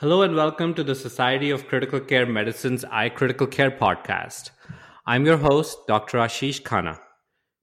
Hello 0.00 0.20
and 0.20 0.36
welcome 0.36 0.74
to 0.74 0.84
the 0.84 0.94
Society 0.94 1.48
of 1.48 1.68
Critical 1.68 2.00
Care 2.00 2.26
Medicine's 2.26 2.84
iCritical 2.84 3.50
Care 3.50 3.70
podcast. 3.70 4.50
I'm 5.06 5.24
your 5.24 5.38
host, 5.38 5.78
Dr. 5.88 6.18
Ashish 6.18 6.60
Khanna. 6.60 6.98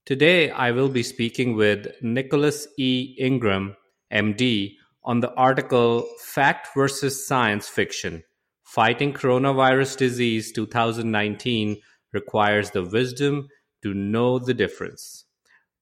Today, 0.08 0.50
I 0.50 0.72
will 0.72 0.90
be 0.90 1.04
speaking 1.04 1.56
with 1.56 1.90
Nicholas 2.02 2.68
E. 2.80 3.16
Ingraham, 3.20 3.76
MD, 4.12 4.74
on 5.04 5.20
the 5.20 5.32
article 5.36 6.10
Fact 6.24 6.70
versus 6.76 7.28
Science 7.28 7.70
Fiction 7.70 8.24
Fighting 8.64 9.14
Coronavirus 9.14 9.98
Disease 9.98 10.52
2019 10.54 11.78
Requires 12.14 12.72
the 12.72 12.84
Wisdom 12.84 13.48
to 13.84 13.94
Know 13.94 14.40
the 14.40 14.56
Difference. 14.56 15.26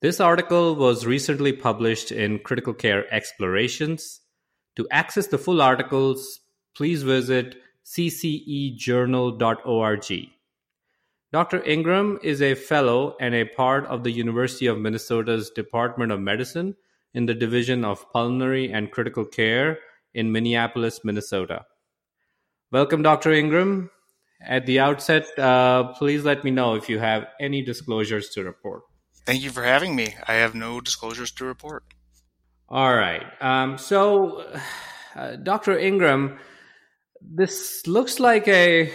This 0.02 0.20
article 0.20 0.76
was 0.76 1.06
recently 1.06 1.54
published 1.54 2.12
in 2.12 2.40
Critical 2.40 2.74
Care 2.74 3.06
Explorations. 3.14 4.20
To 4.78 4.88
access 4.90 5.28
the 5.28 5.38
full 5.38 5.62
articles, 5.62 6.41
please 6.76 7.04
visit 7.04 7.56
ccejournal.org. 7.86 10.30
Dr. 11.32 11.64
Ingraham 11.64 12.20
is 12.22 12.42
a 12.42 12.56
fellow 12.56 13.16
and 13.20 13.34
a 13.34 13.46
part 13.46 13.86
of 13.86 14.04
the 14.04 14.12
University 14.12 14.68
of 14.68 14.78
Minnesota's 14.78 15.50
Department 15.50 16.12
of 16.12 16.20
Medicine 16.20 16.76
in 17.14 17.26
the 17.26 17.34
Division 17.34 17.86
of 17.86 18.12
Pulmonary 18.12 18.72
and 18.72 18.92
Critical 18.92 19.26
Care 19.26 19.80
in 20.14 20.32
Minneapolis, 20.32 21.02
Minnesota. 21.04 21.66
Welcome, 22.72 23.02
Dr. 23.02 23.32
Ingraham. 23.32 23.90
At 24.42 24.66
the 24.66 24.80
outset, 24.80 25.28
uh, 25.38 25.94
please 25.94 26.26
let 26.26 26.44
me 26.44 26.52
know 26.52 26.76
if 26.76 26.90
you 26.90 27.00
have 27.00 27.28
any 27.40 27.62
disclosures 27.62 28.30
to 28.32 28.44
report. 28.44 28.84
Thank 29.26 29.44
you 29.44 29.52
for 29.52 29.64
having 29.64 29.96
me. 29.96 30.16
I 30.28 30.34
have 30.34 30.56
no 30.56 30.82
disclosures 30.82 31.32
to 31.34 31.46
report. 31.46 31.84
All 32.68 32.96
right. 32.96 33.24
Um, 33.40 33.78
so, 33.78 34.44
uh, 35.16 35.36
Dr. 35.36 35.78
Ingraham, 35.78 36.40
this 37.22 37.86
looks 37.88 38.20
like 38.20 38.48
a 38.48 38.92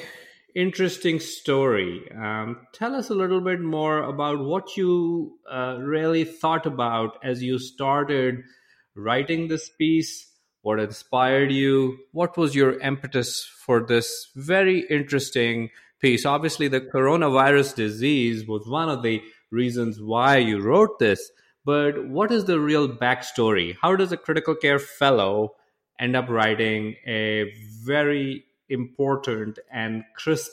interesting 0.54 1.20
story. 1.20 2.10
Um, 2.16 2.66
tell 2.72 2.94
us 2.94 3.10
a 3.10 3.14
little 3.14 3.40
bit 3.40 3.60
more 3.60 4.02
about 4.02 4.38
what 4.38 4.76
you 4.76 5.38
uh, 5.50 5.76
really 5.80 6.24
thought 6.24 6.66
about 6.66 7.18
as 7.22 7.42
you 7.42 7.58
started 7.58 8.42
writing 8.94 9.48
this 9.48 9.68
piece. 9.68 10.32
What 10.62 10.80
inspired 10.80 11.52
you? 11.52 11.98
What 12.12 12.36
was 12.36 12.54
your 12.54 12.80
impetus 12.80 13.44
for 13.44 13.86
this 13.86 14.30
very 14.34 14.80
interesting 14.90 15.70
piece? 16.00 16.26
Obviously, 16.26 16.68
the 16.68 16.80
coronavirus 16.80 17.74
disease 17.76 18.46
was 18.48 18.66
one 18.66 18.88
of 18.88 19.02
the 19.02 19.22
reasons 19.50 20.00
why 20.00 20.38
you 20.38 20.60
wrote 20.60 20.98
this. 20.98 21.30
But 21.64 22.08
what 22.08 22.32
is 22.32 22.44
the 22.44 22.58
real 22.58 22.88
backstory? 22.88 23.76
How 23.80 23.94
does 23.96 24.12
a 24.12 24.16
critical 24.16 24.54
care 24.54 24.78
fellow 24.78 25.54
end 25.98 26.16
up 26.16 26.28
writing 26.28 26.96
a 27.06 27.52
very 27.82 28.44
important 28.68 29.58
and 29.70 30.04
crisp 30.14 30.52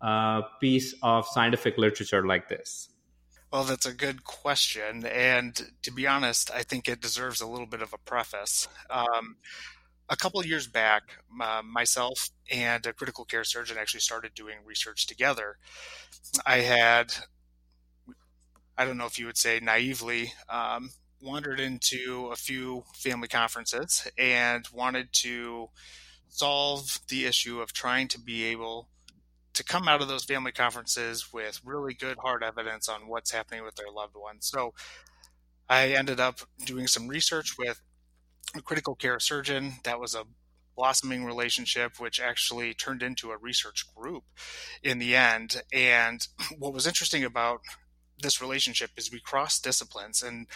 uh, 0.00 0.42
piece 0.60 0.94
of 1.02 1.26
scientific 1.26 1.78
literature 1.78 2.26
like 2.26 2.48
this? 2.48 2.88
Well, 3.52 3.64
that's 3.64 3.86
a 3.86 3.92
good 3.92 4.24
question. 4.24 5.04
And 5.04 5.60
to 5.82 5.92
be 5.92 6.06
honest, 6.06 6.50
I 6.50 6.62
think 6.62 6.88
it 6.88 7.00
deserves 7.00 7.40
a 7.40 7.46
little 7.46 7.66
bit 7.66 7.82
of 7.82 7.92
a 7.92 7.98
preface. 7.98 8.66
Um, 8.88 9.36
a 10.08 10.16
couple 10.16 10.44
years 10.44 10.66
back, 10.66 11.02
uh, 11.40 11.62
myself 11.62 12.30
and 12.50 12.84
a 12.86 12.92
critical 12.92 13.24
care 13.24 13.44
surgeon 13.44 13.76
actually 13.78 14.00
started 14.00 14.34
doing 14.34 14.56
research 14.64 15.06
together. 15.06 15.58
I 16.46 16.58
had, 16.58 17.14
I 18.76 18.84
don't 18.84 18.96
know 18.96 19.06
if 19.06 19.18
you 19.18 19.26
would 19.26 19.38
say 19.38 19.60
naively, 19.60 20.32
um, 20.48 20.90
wandered 21.22 21.60
into 21.60 22.28
a 22.32 22.36
few 22.36 22.84
family 22.94 23.28
conferences 23.28 24.10
and 24.18 24.66
wanted 24.72 25.12
to 25.12 25.68
solve 26.28 27.00
the 27.08 27.26
issue 27.26 27.60
of 27.60 27.72
trying 27.72 28.08
to 28.08 28.18
be 28.18 28.44
able 28.44 28.88
to 29.54 29.62
come 29.62 29.86
out 29.86 30.00
of 30.00 30.08
those 30.08 30.24
family 30.24 30.52
conferences 30.52 31.32
with 31.32 31.60
really 31.64 31.94
good 31.94 32.16
hard 32.22 32.42
evidence 32.42 32.88
on 32.88 33.06
what's 33.06 33.32
happening 33.32 33.62
with 33.62 33.74
their 33.76 33.90
loved 33.90 34.16
ones. 34.16 34.46
So 34.46 34.72
I 35.68 35.88
ended 35.88 36.20
up 36.20 36.40
doing 36.64 36.86
some 36.86 37.08
research 37.08 37.56
with 37.58 37.80
a 38.56 38.62
critical 38.62 38.94
care 38.94 39.20
surgeon. 39.20 39.74
That 39.84 40.00
was 40.00 40.14
a 40.14 40.24
blossoming 40.74 41.24
relationship, 41.24 42.00
which 42.00 42.18
actually 42.18 42.72
turned 42.74 43.02
into 43.02 43.30
a 43.30 43.36
research 43.36 43.84
group 43.94 44.24
in 44.82 44.98
the 44.98 45.14
end. 45.14 45.62
And 45.72 46.26
what 46.58 46.72
was 46.72 46.86
interesting 46.86 47.24
about 47.24 47.60
this 48.22 48.40
relationship 48.40 48.90
is 48.96 49.12
we 49.12 49.20
crossed 49.20 49.64
disciplines 49.64 50.22
and 50.22 50.46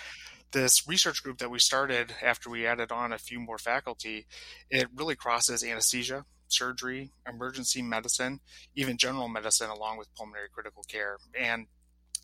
this 0.53 0.87
research 0.87 1.23
group 1.23 1.39
that 1.39 1.51
we 1.51 1.59
started 1.59 2.15
after 2.23 2.49
we 2.49 2.67
added 2.67 2.93
on 2.93 3.13
a 3.13 3.19
few 3.19 3.41
more 3.41 3.59
faculty, 3.59 4.27
it 4.71 4.89
really 4.95 5.17
crosses 5.17 5.65
anesthesia, 5.65 6.25
surgery, 6.49 7.11
emergency 7.29 7.83
medicine, 7.83 8.41
even 8.75 8.97
general 8.97 9.29
medicine, 9.29 9.71
along 9.71 9.99
with 9.99 10.15
pulmonary 10.15 10.49
critical 10.53 10.83
care. 10.85 11.17
And 11.39 11.67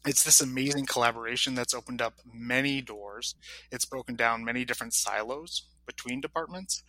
it's 0.05 0.25
this 0.25 0.41
amazing 0.41 0.87
collaboration 0.87 1.55
that's 1.55 1.75
opened 1.75 2.03
up 2.03 2.15
many 2.32 2.81
doors. 2.81 3.34
It's 3.71 3.84
broken 3.84 4.16
down 4.16 4.44
many 4.44 4.65
different 4.65 4.94
silos 4.94 5.66
between 5.87 6.21
departments. 6.21 6.82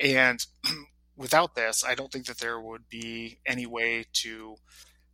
And 0.00 0.44
without 1.16 1.54
this, 1.54 1.84
I 1.84 1.94
don't 1.94 2.12
think 2.12 2.26
that 2.26 2.38
there 2.38 2.60
would 2.60 2.88
be 2.88 3.38
any 3.46 3.66
way 3.66 4.06
to 4.14 4.56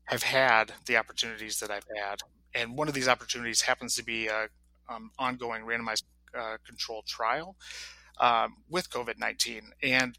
have 0.05 0.23
had 0.23 0.73
the 0.87 0.97
opportunities 0.97 1.59
that 1.61 1.71
I've 1.71 1.87
had. 1.97 2.21
And 2.55 2.77
one 2.77 2.89
of 2.89 2.95
these 2.95 3.09
opportunities 3.09 3.63
happens 3.63 3.95
to 3.97 4.05
be 4.05 4.27
a 4.27 4.49
um, 4.89 5.11
ongoing 5.19 5.63
randomized 5.63 6.05
uh, 6.37 6.57
controlled 6.67 7.07
trial 7.07 7.57
um, 8.21 8.57
with 8.69 8.91
COVID 8.91 9.19
19. 9.19 9.73
And 9.83 10.19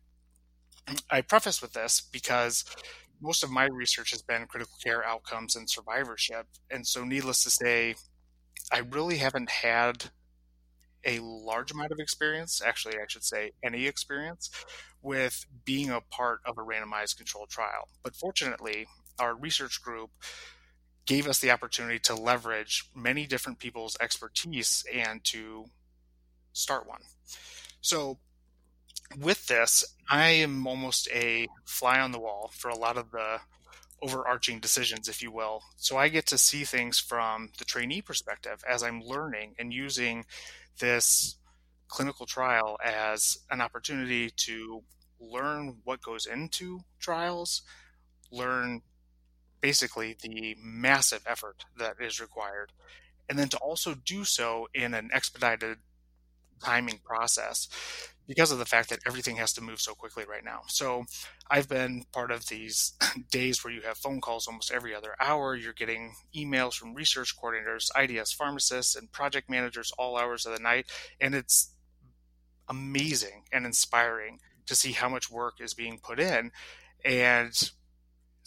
I 1.09 1.21
preface 1.21 1.61
with 1.61 1.73
this 1.73 2.01
because 2.11 2.65
most 3.21 3.43
of 3.43 3.51
my 3.51 3.65
research 3.65 4.11
has 4.11 4.21
been 4.21 4.47
critical 4.47 4.75
care 4.83 5.05
outcomes 5.05 5.55
and 5.55 5.69
survivorship. 5.69 6.47
And 6.71 6.87
so, 6.87 7.03
needless 7.03 7.43
to 7.43 7.49
say, 7.49 7.95
I 8.71 8.79
really 8.79 9.17
haven't 9.17 9.49
had 9.49 10.05
a 11.05 11.19
large 11.19 11.71
amount 11.71 11.91
of 11.91 11.99
experience, 11.99 12.61
actually, 12.65 12.95
I 12.95 13.05
should 13.07 13.23
say, 13.23 13.51
any 13.63 13.87
experience 13.87 14.49
with 15.01 15.45
being 15.65 15.89
a 15.89 16.01
part 16.01 16.39
of 16.45 16.57
a 16.57 16.61
randomized 16.61 17.17
controlled 17.17 17.49
trial. 17.49 17.87
But 18.03 18.15
fortunately, 18.15 18.85
our 19.17 19.35
research 19.35 19.81
group 19.81 20.11
gave 21.09 21.27
us 21.27 21.39
the 21.39 21.49
opportunity 21.49 21.97
to 21.97 22.13
leverage 22.13 22.85
many 22.95 23.25
different 23.25 23.57
people's 23.57 23.97
expertise 23.99 24.85
and 24.93 25.23
to 25.23 25.65
start 26.53 26.87
one. 26.87 27.01
So, 27.81 28.19
with 29.17 29.47
this, 29.47 29.83
I 30.07 30.27
am 30.27 30.67
almost 30.67 31.09
a 31.11 31.47
fly 31.65 31.99
on 31.99 32.11
the 32.11 32.19
wall 32.19 32.51
for 32.53 32.69
a 32.69 32.77
lot 32.77 32.95
of 32.95 33.09
the 33.09 33.39
overarching 34.03 34.59
decisions, 34.59 35.09
if 35.09 35.23
you 35.23 35.31
will. 35.31 35.63
So, 35.77 35.97
I 35.97 36.09
get 36.09 36.27
to 36.27 36.37
see 36.37 36.63
things 36.63 36.99
from 36.99 37.49
the 37.57 37.65
trainee 37.65 38.03
perspective 38.03 38.63
as 38.69 38.83
I'm 38.83 39.01
learning 39.01 39.55
and 39.57 39.73
using 39.73 40.25
this 40.77 41.37
clinical 41.87 42.27
trial 42.27 42.77
as 42.85 43.39
an 43.49 43.61
opportunity 43.61 44.29
to 44.45 44.83
learn 45.19 45.77
what 45.85 46.03
goes 46.03 46.27
into 46.27 46.81
trials, 46.99 47.63
learn 48.31 48.83
basically 49.61 50.15
the 50.21 50.55
massive 50.61 51.23
effort 51.25 51.65
that 51.77 51.95
is 51.99 52.19
required, 52.19 52.71
and 53.27 53.37
then 53.37 53.49
to 53.49 53.57
also 53.57 53.93
do 53.93 54.23
so 54.23 54.67
in 54.73 54.93
an 54.93 55.09
expedited 55.13 55.77
timing 56.63 56.99
process 57.03 57.67
because 58.27 58.51
of 58.51 58.59
the 58.59 58.65
fact 58.65 58.89
that 58.89 58.99
everything 59.07 59.37
has 59.37 59.53
to 59.53 59.61
move 59.61 59.81
so 59.81 59.95
quickly 59.95 60.23
right 60.29 60.43
now. 60.45 60.61
So 60.67 61.05
I've 61.49 61.67
been 61.67 62.05
part 62.11 62.29
of 62.29 62.47
these 62.47 62.93
days 63.31 63.63
where 63.63 63.73
you 63.73 63.81
have 63.81 63.97
phone 63.97 64.21
calls 64.21 64.47
almost 64.47 64.71
every 64.71 64.93
other 64.93 65.15
hour. 65.19 65.55
You're 65.55 65.73
getting 65.73 66.13
emails 66.35 66.75
from 66.75 66.93
research 66.93 67.35
coordinators, 67.35 67.89
IDS 67.99 68.31
pharmacists, 68.33 68.95
and 68.95 69.11
project 69.11 69.49
managers 69.49 69.91
all 69.97 70.15
hours 70.15 70.45
of 70.45 70.53
the 70.53 70.61
night. 70.61 70.85
And 71.19 71.33
it's 71.33 71.73
amazing 72.67 73.45
and 73.51 73.65
inspiring 73.65 74.39
to 74.67 74.75
see 74.75 74.91
how 74.91 75.09
much 75.09 75.31
work 75.31 75.55
is 75.59 75.73
being 75.73 75.97
put 75.97 76.19
in. 76.19 76.51
And 77.03 77.71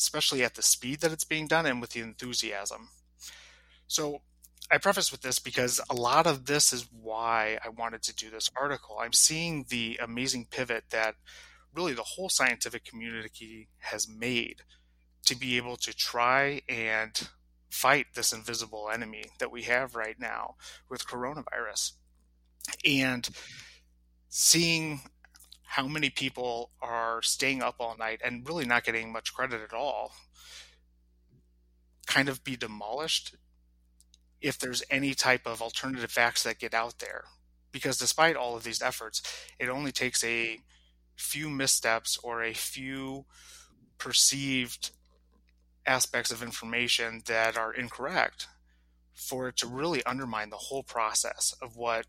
especially 0.03 0.43
at 0.43 0.55
the 0.55 0.63
speed 0.63 1.01
that 1.01 1.13
it's 1.13 1.25
being 1.25 1.47
done 1.47 1.65
and 1.65 1.81
with 1.81 1.91
the 1.91 2.01
enthusiasm. 2.01 2.89
So 3.87 4.23
I 4.71 4.79
preface 4.79 5.13
with 5.13 5.23
this 5.23 5.39
because 5.39 5.81
a 5.89 5.95
lot 5.95 6.27
of 6.27 6.47
this 6.47 6.73
is 6.73 6.89
why 6.91 7.59
I 7.65 7.69
wanted 7.69 8.03
to 8.03 8.15
do 8.15 8.31
this 8.31 8.51
article. 8.57 8.99
I'm 9.01 9.13
seeing 9.13 9.67
the 9.69 9.99
amazing 10.03 10.47
pivot 10.51 10.85
that 10.91 11.15
really 11.75 11.93
the 11.93 12.03
whole 12.03 12.29
scientific 12.29 12.85
community 12.85 13.69
has 13.79 14.09
made 14.09 14.63
to 15.27 15.37
be 15.37 15.57
able 15.57 15.77
to 15.77 15.95
try 15.95 16.63
and 16.69 17.29
fight 17.71 18.07
this 18.15 18.33
invisible 18.33 18.91
enemy 18.93 19.25
that 19.39 19.53
we 19.53 19.63
have 19.63 19.95
right 19.95 20.19
now 20.19 20.57
with 20.89 21.07
coronavirus. 21.07 21.93
And 22.85 23.29
seeing 24.29 25.01
how 25.73 25.89
many 25.89 26.11
people 26.11 26.69
are 26.83 27.23
staying 27.23 27.63
up 27.63 27.77
all 27.79 27.97
night 27.97 28.21
and 28.23 28.47
really 28.47 28.67
not 28.67 28.85
getting 28.85 29.11
much 29.11 29.33
credit 29.33 29.63
at 29.63 29.73
all 29.73 30.13
kind 32.07 32.29
of 32.29 32.45
be 32.45 32.57
demolished 32.57 33.35
if 34.43 34.59
there's 34.59 34.83
any 34.91 35.15
type 35.15 35.47
of 35.47 35.63
alternative 35.63 36.11
facts 36.11 36.43
that 36.43 36.59
get 36.59 36.75
out 36.75 36.99
there. 36.99 37.25
Because 37.71 37.97
despite 37.97 38.37
all 38.37 38.55
of 38.55 38.65
these 38.65 38.83
efforts, 38.83 39.23
it 39.59 39.71
only 39.71 39.93
takes 39.93 40.23
a 40.23 40.59
few 41.17 41.49
missteps 41.49 42.19
or 42.23 42.43
a 42.43 42.53
few 42.53 43.25
perceived 43.97 44.91
aspects 45.87 46.31
of 46.31 46.43
information 46.43 47.23
that 47.25 47.57
are 47.57 47.73
incorrect 47.73 48.47
for 49.15 49.49
it 49.49 49.57
to 49.57 49.67
really 49.67 50.05
undermine 50.05 50.51
the 50.51 50.57
whole 50.57 50.83
process 50.83 51.55
of 51.63 51.79
what 51.79 52.05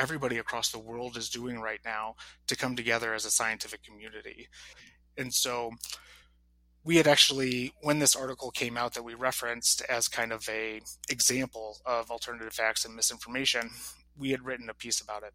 everybody 0.00 0.38
across 0.38 0.70
the 0.70 0.78
world 0.78 1.16
is 1.16 1.28
doing 1.28 1.60
right 1.60 1.80
now 1.84 2.14
to 2.46 2.56
come 2.56 2.74
together 2.74 3.12
as 3.12 3.26
a 3.26 3.30
scientific 3.30 3.84
community. 3.84 4.48
And 5.18 5.32
so 5.32 5.72
we 6.82 6.96
had 6.96 7.06
actually 7.06 7.74
when 7.82 7.98
this 7.98 8.16
article 8.16 8.50
came 8.50 8.78
out 8.78 8.94
that 8.94 9.04
we 9.04 9.14
referenced 9.14 9.82
as 9.82 10.08
kind 10.08 10.32
of 10.32 10.48
a 10.48 10.80
example 11.10 11.76
of 11.84 12.10
alternative 12.10 12.54
facts 12.54 12.84
and 12.84 12.96
misinformation, 12.96 13.70
we 14.16 14.30
had 14.30 14.44
written 14.44 14.70
a 14.70 14.74
piece 14.74 15.00
about 15.00 15.22
it. 15.22 15.34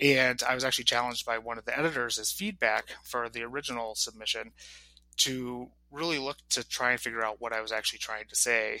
And 0.00 0.42
I 0.48 0.54
was 0.54 0.64
actually 0.64 0.84
challenged 0.84 1.26
by 1.26 1.38
one 1.38 1.58
of 1.58 1.66
the 1.66 1.78
editors 1.78 2.18
as 2.18 2.32
feedback 2.32 2.86
for 3.04 3.28
the 3.28 3.42
original 3.42 3.94
submission 3.94 4.52
to 5.18 5.68
really 5.92 6.18
look 6.18 6.38
to 6.50 6.66
try 6.66 6.92
and 6.92 7.00
figure 7.00 7.22
out 7.22 7.40
what 7.40 7.52
I 7.52 7.60
was 7.60 7.70
actually 7.70 8.00
trying 8.00 8.24
to 8.28 8.34
say. 8.34 8.80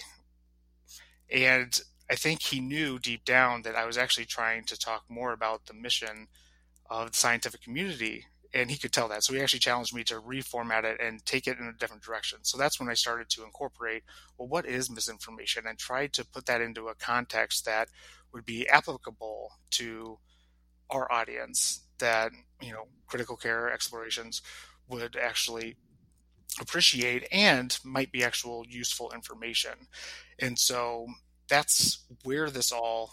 And 1.30 1.78
I 2.10 2.16
think 2.16 2.42
he 2.42 2.60
knew 2.60 2.98
deep 2.98 3.24
down 3.24 3.62
that 3.62 3.76
I 3.76 3.86
was 3.86 3.96
actually 3.96 4.26
trying 4.26 4.64
to 4.64 4.78
talk 4.78 5.04
more 5.08 5.32
about 5.32 5.66
the 5.66 5.74
mission 5.74 6.28
of 6.90 7.12
the 7.12 7.16
scientific 7.16 7.62
community. 7.62 8.26
And 8.52 8.70
he 8.70 8.76
could 8.76 8.92
tell 8.92 9.08
that. 9.08 9.24
So 9.24 9.32
he 9.34 9.40
actually 9.40 9.58
challenged 9.58 9.94
me 9.94 10.04
to 10.04 10.20
reformat 10.20 10.84
it 10.84 11.00
and 11.00 11.24
take 11.24 11.48
it 11.48 11.58
in 11.58 11.66
a 11.66 11.72
different 11.72 12.04
direction. 12.04 12.38
So 12.42 12.56
that's 12.56 12.78
when 12.78 12.88
I 12.88 12.94
started 12.94 13.28
to 13.30 13.44
incorporate 13.44 14.04
well, 14.38 14.48
what 14.48 14.66
is 14.66 14.90
misinformation? 14.90 15.64
And 15.66 15.76
tried 15.76 16.12
to 16.12 16.24
put 16.24 16.46
that 16.46 16.60
into 16.60 16.88
a 16.88 16.94
context 16.94 17.64
that 17.64 17.88
would 18.32 18.44
be 18.44 18.68
applicable 18.68 19.52
to 19.72 20.18
our 20.90 21.10
audience 21.10 21.80
that, 21.98 22.30
you 22.60 22.72
know, 22.72 22.86
critical 23.06 23.36
care 23.36 23.72
explorations 23.72 24.40
would 24.88 25.16
actually 25.16 25.76
appreciate 26.60 27.26
and 27.32 27.78
might 27.84 28.12
be 28.12 28.22
actual 28.22 28.64
useful 28.68 29.10
information. 29.12 29.72
And 30.38 30.58
so 30.58 31.06
that's 31.48 32.04
where 32.22 32.50
this 32.50 32.72
all 32.72 33.12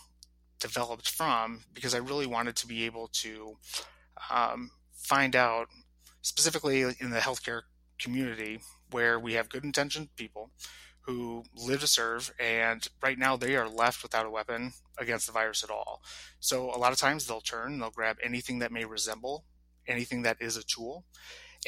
developed 0.59 1.09
from 1.09 1.61
because 1.73 1.95
I 1.95 1.99
really 1.99 2.27
wanted 2.27 2.55
to 2.57 2.67
be 2.67 2.85
able 2.85 3.07
to 3.13 3.57
um, 4.29 4.71
find 4.93 5.35
out 5.35 5.67
specifically 6.21 6.81
in 6.81 7.09
the 7.09 7.19
healthcare 7.19 7.61
community 7.99 8.59
where 8.91 9.19
we 9.19 9.33
have 9.33 9.49
good 9.49 9.63
intentioned 9.63 10.15
people 10.15 10.51
who 11.01 11.43
live 11.55 11.81
to 11.81 11.87
serve 11.87 12.31
and 12.39 12.87
right 13.01 13.17
now 13.17 13.35
they 13.35 13.55
are 13.55 13.67
left 13.67 14.03
without 14.03 14.25
a 14.25 14.29
weapon 14.29 14.73
against 14.99 15.25
the 15.25 15.33
virus 15.33 15.63
at 15.63 15.71
all. 15.71 16.01
So 16.39 16.69
a 16.69 16.77
lot 16.77 16.91
of 16.91 16.99
times 16.99 17.25
they'll 17.25 17.41
turn, 17.41 17.79
they'll 17.79 17.89
grab 17.89 18.17
anything 18.23 18.59
that 18.59 18.71
may 18.71 18.85
resemble 18.85 19.45
anything 19.87 20.21
that 20.21 20.37
is 20.39 20.57
a 20.57 20.63
tool 20.63 21.05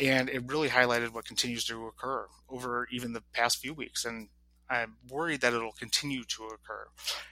and 0.02 0.30
it 0.30 0.50
really 0.50 0.70
highlighted 0.70 1.14
what 1.14 1.26
continues 1.26 1.66
to 1.66 1.86
occur 1.86 2.28
over 2.50 2.88
even 2.92 3.14
the 3.14 3.24
past 3.34 3.60
few 3.60 3.74
weeks. 3.74 4.06
And 4.06 4.30
I'm 4.70 4.96
worried 5.10 5.42
that 5.42 5.54
it'll 5.54 5.72
continue 5.74 6.24
to 6.24 6.44
occur 6.46 6.88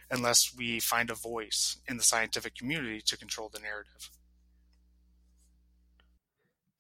unless 0.10 0.54
we 0.56 0.80
find 0.80 1.10
a 1.10 1.16
voice 1.16 1.78
in 1.88 1.98
the 1.98 2.04
scientific 2.04 2.56
community 2.56 3.02
to 3.06 3.18
control 3.18 3.50
the 3.52 3.60
narrative. 3.60 4.10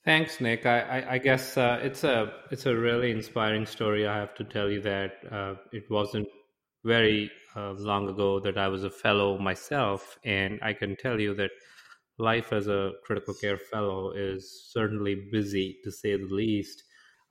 Thanks, 0.03 0.41
Nick. 0.41 0.65
I, 0.65 0.79
I, 0.79 1.13
I 1.13 1.17
guess 1.19 1.57
uh, 1.57 1.79
it's 1.81 2.03
a 2.03 2.33
it's 2.49 2.65
a 2.65 2.75
really 2.75 3.11
inspiring 3.11 3.67
story. 3.67 4.07
I 4.07 4.17
have 4.17 4.33
to 4.35 4.43
tell 4.43 4.69
you 4.69 4.81
that 4.81 5.11
uh, 5.31 5.53
it 5.71 5.83
wasn't 5.91 6.27
very 6.83 7.29
uh, 7.55 7.73
long 7.73 8.09
ago 8.09 8.39
that 8.39 8.57
I 8.57 8.67
was 8.67 8.83
a 8.83 8.89
fellow 8.89 9.37
myself, 9.37 10.17
and 10.25 10.59
I 10.63 10.73
can 10.73 10.95
tell 10.95 11.19
you 11.19 11.35
that 11.35 11.51
life 12.17 12.51
as 12.51 12.67
a 12.67 12.93
critical 13.03 13.35
care 13.35 13.57
fellow 13.57 14.11
is 14.11 14.69
certainly 14.71 15.29
busy 15.31 15.77
to 15.83 15.91
say 15.91 16.15
the 16.15 16.33
least. 16.33 16.83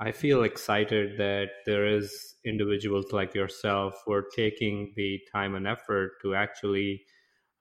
I 0.03 0.13
feel 0.13 0.45
excited 0.45 1.19
that 1.19 1.51
there 1.67 1.87
is 1.87 2.37
individuals 2.47 3.13
like 3.13 3.35
yourself 3.35 4.03
who 4.07 4.13
are 4.15 4.29
taking 4.35 4.95
the 4.97 5.21
time 5.31 5.55
and 5.55 5.67
effort 5.67 6.13
to 6.23 6.35
actually 6.35 7.03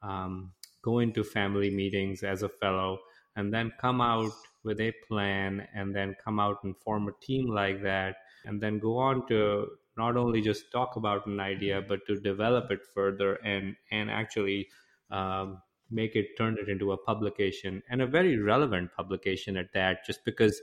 um, 0.02 0.54
go 0.82 1.00
into 1.00 1.26
family 1.26 1.70
meetings 1.70 2.24
as 2.24 2.42
a 2.42 2.48
fellow 2.48 3.00
and 3.36 3.54
then 3.54 3.74
come 3.82 4.00
out 4.00 4.32
with 4.64 4.80
a 4.80 4.94
plan 5.06 5.68
and 5.76 5.94
then 5.94 6.16
come 6.24 6.40
out 6.40 6.60
and 6.64 6.78
form 6.78 7.10
a 7.10 7.26
team 7.26 7.48
like 7.48 7.84
that 7.84 8.16
and 8.46 8.62
then 8.62 8.80
go 8.80 8.98
on 8.98 9.28
to 9.28 9.68
not 9.98 10.16
only 10.16 10.40
just 10.42 10.72
talk 10.72 10.96
about 10.96 11.26
an 11.26 11.42
idea 11.42 11.82
but 11.86 12.00
to 12.08 12.22
develop 12.22 12.72
it 12.72 12.80
further 12.94 13.36
and 13.44 13.76
and 13.92 14.10
actually 14.10 14.66
um, 15.12 15.62
make 15.92 16.16
it 16.16 16.38
turn 16.38 16.58
it 16.58 16.70
into 16.70 16.94
a 16.94 16.98
publication 16.98 17.84
and 17.90 18.02
a 18.02 18.08
very 18.08 18.38
relevant 18.38 18.90
publication 18.96 19.58
at 19.58 19.74
that 19.74 20.06
just 20.06 20.24
because 20.24 20.62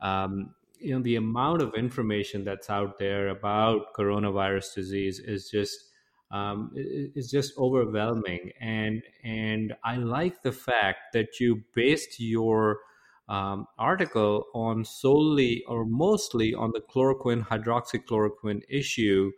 um, 0.00 0.52
you 0.82 0.94
know 0.94 1.02
the 1.02 1.16
amount 1.16 1.62
of 1.62 1.74
information 1.74 2.44
that's 2.44 2.68
out 2.68 2.98
there 2.98 3.28
about 3.28 3.94
coronavirus 3.94 4.74
disease 4.74 5.20
is 5.20 5.48
just 5.48 5.84
um, 6.32 6.70
is 6.74 7.30
just 7.30 7.56
overwhelming. 7.58 8.50
And 8.60 9.02
and 9.22 9.74
I 9.84 9.96
like 9.96 10.42
the 10.42 10.52
fact 10.52 11.12
that 11.12 11.38
you 11.38 11.62
based 11.74 12.18
your 12.18 12.80
um, 13.28 13.66
article 13.78 14.46
on 14.54 14.84
solely 14.84 15.62
or 15.68 15.84
mostly 15.84 16.54
on 16.54 16.72
the 16.72 16.80
chloroquine 16.80 17.46
hydroxychloroquine 17.46 18.62
issue 18.68 19.30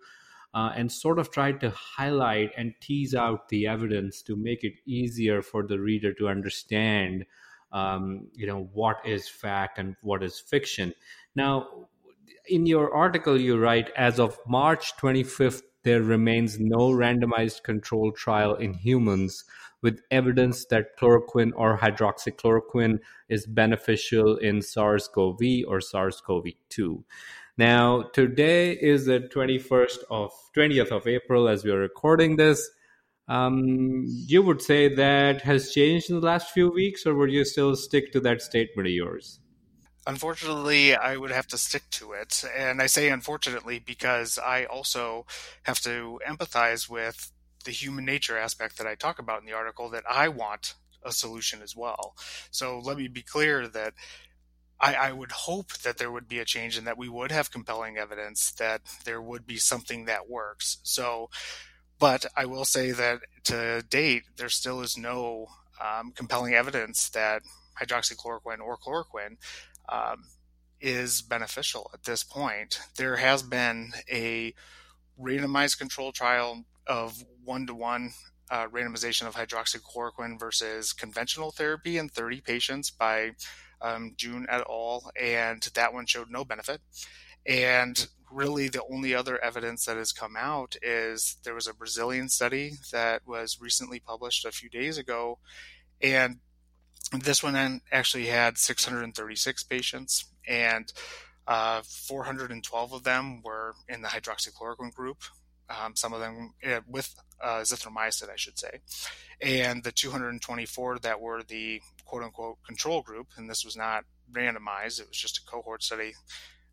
uh, 0.54 0.72
and 0.76 0.90
sort 0.90 1.18
of 1.18 1.30
tried 1.30 1.60
to 1.60 1.70
highlight 1.70 2.52
and 2.56 2.74
tease 2.80 3.14
out 3.14 3.48
the 3.48 3.66
evidence 3.66 4.22
to 4.22 4.36
make 4.36 4.62
it 4.64 4.74
easier 4.86 5.42
for 5.42 5.66
the 5.66 5.78
reader 5.78 6.12
to 6.14 6.28
understand 6.28 7.26
um, 7.72 8.28
you 8.32 8.46
know 8.46 8.70
what 8.72 8.96
is 9.04 9.28
fact 9.28 9.78
and 9.78 9.96
what 10.00 10.22
is 10.22 10.38
fiction 10.38 10.94
now 11.34 11.66
in 12.48 12.66
your 12.66 12.94
article 12.94 13.40
you 13.40 13.58
write 13.58 13.90
as 13.96 14.18
of 14.18 14.38
march 14.46 14.96
25th 14.96 15.62
there 15.84 16.02
remains 16.02 16.58
no 16.58 16.90
randomized 16.90 17.62
control 17.62 18.10
trial 18.10 18.54
in 18.54 18.74
humans 18.74 19.44
with 19.82 20.00
evidence 20.10 20.64
that 20.70 20.98
chloroquine 20.98 21.52
or 21.54 21.76
hydroxychloroquine 21.78 22.98
is 23.28 23.46
beneficial 23.46 24.38
in 24.38 24.62
SARS-CoV 24.62 25.40
or 25.68 25.82
SARS-CoV-2. 25.82 27.04
Now, 27.58 28.02
today 28.14 28.72
is 28.72 29.04
the 29.04 29.20
21st 29.20 29.98
of 30.10 30.32
20th 30.56 30.90
of 30.90 31.06
April 31.06 31.48
as 31.48 31.64
we 31.64 31.70
are 31.70 31.78
recording 31.78 32.36
this. 32.36 32.68
Um, 33.28 34.04
you 34.06 34.42
would 34.42 34.62
say 34.62 34.92
that 34.94 35.42
has 35.42 35.70
changed 35.70 36.08
in 36.08 36.20
the 36.20 36.26
last 36.26 36.50
few 36.52 36.70
weeks, 36.70 37.06
or 37.06 37.14
would 37.14 37.30
you 37.30 37.44
still 37.44 37.76
stick 37.76 38.10
to 38.12 38.20
that 38.20 38.40
statement 38.40 38.88
of 38.88 38.92
yours? 38.92 39.40
Unfortunately, 40.06 40.94
I 40.94 41.16
would 41.16 41.30
have 41.30 41.46
to 41.48 41.58
stick 41.58 41.88
to 41.92 42.12
it. 42.12 42.44
And 42.54 42.82
I 42.82 42.86
say 42.86 43.08
unfortunately 43.08 43.78
because 43.78 44.38
I 44.38 44.64
also 44.64 45.26
have 45.62 45.80
to 45.80 46.20
empathize 46.28 46.90
with 46.90 47.32
the 47.64 47.70
human 47.70 48.04
nature 48.04 48.36
aspect 48.36 48.76
that 48.76 48.86
I 48.86 48.94
talk 48.94 49.18
about 49.18 49.40
in 49.40 49.46
the 49.46 49.54
article 49.54 49.88
that 49.90 50.04
I 50.08 50.28
want 50.28 50.74
a 51.02 51.12
solution 51.12 51.62
as 51.62 51.74
well. 51.74 52.14
So 52.50 52.78
let 52.78 52.98
me 52.98 53.08
be 53.08 53.22
clear 53.22 53.66
that 53.68 53.94
I, 54.80 54.94
I, 54.94 55.12
would 55.12 55.32
hope 55.32 55.72
that 55.78 55.98
there 55.98 56.10
would 56.10 56.28
be 56.28 56.40
a 56.40 56.44
change 56.44 56.76
and 56.76 56.86
that 56.86 56.98
we 56.98 57.08
would 57.08 57.30
have 57.30 57.50
compelling 57.50 57.96
evidence 57.96 58.50
that 58.52 58.82
there 59.04 59.22
would 59.22 59.46
be 59.46 59.56
something 59.56 60.04
that 60.06 60.28
works. 60.28 60.78
So, 60.82 61.30
but 61.98 62.26
I 62.36 62.46
will 62.46 62.64
say 62.64 62.90
that 62.90 63.20
to 63.44 63.84
date, 63.88 64.24
there 64.36 64.48
still 64.48 64.80
is 64.80 64.98
no 64.98 65.46
um, 65.82 66.12
compelling 66.12 66.54
evidence 66.54 67.08
that 67.10 67.42
hydroxychloroquine 67.80 68.60
or 68.60 68.76
chloroquine 68.76 69.36
um, 69.88 70.24
is 70.80 71.22
beneficial 71.22 71.90
at 71.94 72.04
this 72.04 72.22
point. 72.22 72.80
There 72.96 73.16
has 73.16 73.42
been 73.42 73.92
a 74.10 74.54
randomized 75.20 75.78
control 75.78 76.12
trial 76.12 76.64
of 76.86 77.24
one 77.44 77.66
to 77.66 77.74
one 77.74 78.12
randomization 78.50 79.26
of 79.26 79.34
hydroxychloroquine 79.34 80.38
versus 80.38 80.92
conventional 80.92 81.50
therapy 81.50 81.98
in 81.98 82.08
30 82.08 82.40
patients 82.40 82.90
by 82.90 83.32
um, 83.80 84.14
June 84.16 84.46
et 84.48 84.62
al., 84.68 85.10
and 85.20 85.62
that 85.74 85.92
one 85.92 86.06
showed 86.06 86.30
no 86.30 86.44
benefit. 86.44 86.80
And 87.46 88.06
really, 88.30 88.68
the 88.68 88.82
only 88.90 89.14
other 89.14 89.42
evidence 89.42 89.84
that 89.84 89.96
has 89.96 90.12
come 90.12 90.36
out 90.36 90.76
is 90.82 91.36
there 91.44 91.54
was 91.54 91.66
a 91.66 91.74
Brazilian 91.74 92.28
study 92.28 92.74
that 92.92 93.26
was 93.26 93.60
recently 93.60 94.00
published 94.00 94.44
a 94.44 94.52
few 94.52 94.70
days 94.70 94.98
ago, 94.98 95.38
and 96.00 96.38
this 97.12 97.42
one 97.42 97.80
actually 97.92 98.26
had 98.26 98.58
636 98.58 99.62
patients, 99.64 100.24
and 100.48 100.92
uh, 101.46 101.82
412 101.82 102.92
of 102.92 103.04
them 103.04 103.42
were 103.42 103.74
in 103.88 104.02
the 104.02 104.08
hydroxychloroquine 104.08 104.94
group. 104.94 105.18
Um, 105.68 105.96
some 105.96 106.12
of 106.12 106.20
them 106.20 106.54
uh, 106.66 106.80
with 106.86 107.14
uh, 107.42 107.60
azithromycin, 107.60 108.30
I 108.30 108.36
should 108.36 108.58
say, 108.58 108.80
and 109.40 109.82
the 109.82 109.92
224 109.92 110.98
that 111.00 111.20
were 111.20 111.42
the 111.42 111.80
quote 112.04 112.22
unquote 112.22 112.58
control 112.66 113.02
group, 113.02 113.28
and 113.36 113.48
this 113.48 113.64
was 113.64 113.76
not 113.76 114.04
randomized, 114.30 115.00
it 115.00 115.08
was 115.08 115.16
just 115.16 115.38
a 115.38 115.50
cohort 115.50 115.82
study. 115.82 116.12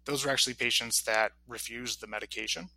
Those 0.06 0.26
were 0.26 0.32
actually 0.32 0.56
patients 0.56 1.04
that 1.04 1.32
refused 1.48 2.02
the 2.02 2.08
medication. 2.08 2.70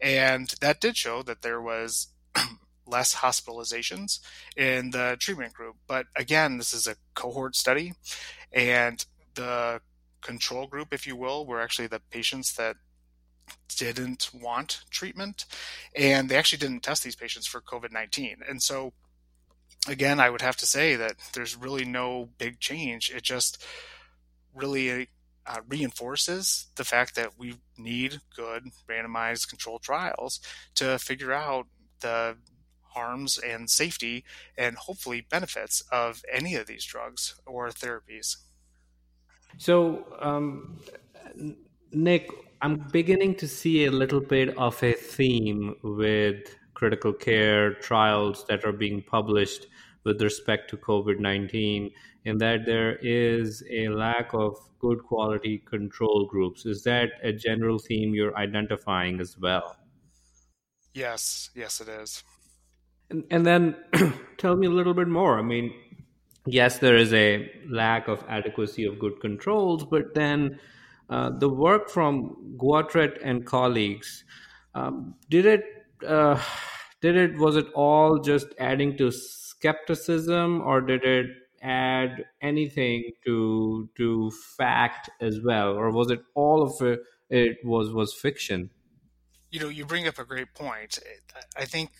And 0.00 0.52
that 0.60 0.80
did 0.80 0.96
show 0.96 1.22
that 1.22 1.42
there 1.42 1.60
was 1.60 2.08
less 2.86 3.16
hospitalizations 3.16 4.20
in 4.56 4.90
the 4.90 5.16
treatment 5.18 5.52
group. 5.54 5.76
But 5.86 6.06
again, 6.14 6.58
this 6.58 6.72
is 6.72 6.86
a 6.86 6.96
cohort 7.14 7.56
study, 7.56 7.94
And 8.52 9.04
the 9.34 9.80
control 10.22 10.66
group, 10.66 10.92
if 10.92 11.06
you 11.06 11.14
will, 11.16 11.46
were 11.46 11.60
actually 11.60 11.88
the 11.88 12.00
patients 12.00 12.54
that 12.54 12.76
didn't 13.76 14.30
want 14.34 14.80
treatment. 14.90 15.44
And 15.94 16.28
they 16.28 16.36
actually 16.36 16.58
didn't 16.58 16.82
test 16.82 17.04
these 17.04 17.16
patients 17.16 17.46
for 17.46 17.60
COVID 17.60 17.92
19. 17.92 18.38
And 18.48 18.62
so, 18.62 18.92
again, 19.88 20.18
I 20.20 20.30
would 20.30 20.42
have 20.42 20.56
to 20.58 20.66
say 20.66 20.96
that 20.96 21.16
there's 21.32 21.56
really 21.56 21.84
no 21.84 22.30
big 22.38 22.60
change. 22.60 23.10
It 23.10 23.22
just 23.22 23.64
really 24.54 25.08
uh, 25.46 25.60
reinforces 25.68 26.66
the 26.76 26.84
fact 26.84 27.14
that 27.14 27.38
we 27.38 27.56
need 27.76 28.20
good 28.34 28.70
randomized 28.88 29.48
controlled 29.48 29.82
trials 29.82 30.40
to 30.74 30.98
figure 30.98 31.32
out 31.32 31.66
the 32.00 32.36
harms 32.96 33.38
and 33.38 33.68
safety 33.68 34.24
and 34.56 34.76
hopefully 34.76 35.26
benefits 35.30 35.82
of 35.92 36.22
any 36.32 36.54
of 36.56 36.66
these 36.66 36.84
drugs 36.84 37.34
or 37.46 37.68
therapies. 37.68 38.36
So, 39.58 40.04
um, 40.20 40.80
Nick, 41.92 42.30
I'm 42.62 42.76
beginning 42.90 43.34
to 43.36 43.48
see 43.48 43.84
a 43.84 43.90
little 43.90 44.20
bit 44.20 44.56
of 44.56 44.82
a 44.82 44.92
theme 44.92 45.76
with 45.82 46.56
critical 46.74 47.12
care 47.12 47.74
trials 47.74 48.44
that 48.48 48.64
are 48.64 48.72
being 48.72 49.02
published 49.02 49.66
with 50.04 50.22
respect 50.22 50.70
to 50.70 50.76
COVID 50.76 51.18
19, 51.18 51.90
in 52.24 52.38
that 52.38 52.64
there 52.64 52.96
is 53.02 53.62
a 53.70 53.88
lack 53.88 54.32
of 54.34 54.56
good 54.78 55.02
quality 55.02 55.58
control 55.58 56.26
groups. 56.26 56.66
Is 56.66 56.82
that 56.84 57.08
a 57.22 57.32
general 57.32 57.78
theme 57.78 58.14
you're 58.14 58.36
identifying 58.36 59.20
as 59.20 59.36
well? 59.38 59.76
Yes, 60.94 61.50
yes, 61.54 61.80
it 61.80 61.88
is. 61.88 62.22
And, 63.10 63.24
and 63.30 63.46
then 63.46 63.76
tell 64.38 64.56
me 64.56 64.66
a 64.66 64.70
little 64.70 64.94
bit 64.94 65.08
more. 65.08 65.38
I 65.38 65.42
mean, 65.42 65.72
yes, 66.46 66.78
there 66.78 66.96
is 66.96 67.12
a 67.12 67.50
lack 67.68 68.08
of 68.08 68.24
adequacy 68.28 68.84
of 68.84 68.98
good 68.98 69.20
controls, 69.20 69.84
but 69.84 70.14
then 70.14 70.58
uh, 71.08 71.30
the 71.38 71.48
work 71.48 71.88
from 71.88 72.56
Gautret 72.58 73.18
and 73.22 73.46
colleagues, 73.46 74.24
um, 74.74 75.14
did 75.30 75.46
it, 75.46 75.64
uh, 76.06 76.40
did 77.00 77.16
it, 77.16 77.38
was 77.38 77.56
it 77.56 77.66
all 77.74 78.18
just 78.18 78.48
adding 78.58 78.96
to 78.98 79.10
skepticism 79.10 80.60
or 80.62 80.80
did 80.80 81.04
it 81.04 81.26
add 81.62 82.24
anything 82.42 83.10
to 83.24 83.88
to 83.96 84.30
fact 84.56 85.10
as 85.20 85.40
well? 85.40 85.70
Or 85.70 85.90
was 85.90 86.10
it 86.10 86.20
all 86.34 86.62
of 86.62 86.80
it, 86.82 87.00
it 87.30 87.58
was 87.64 87.92
was 87.92 88.14
fiction? 88.14 88.70
You 89.50 89.60
know 89.60 89.68
you 89.68 89.84
bring 89.84 90.06
up 90.06 90.18
a 90.18 90.24
great 90.24 90.54
point. 90.54 90.98
I 91.56 91.64
think 91.64 91.90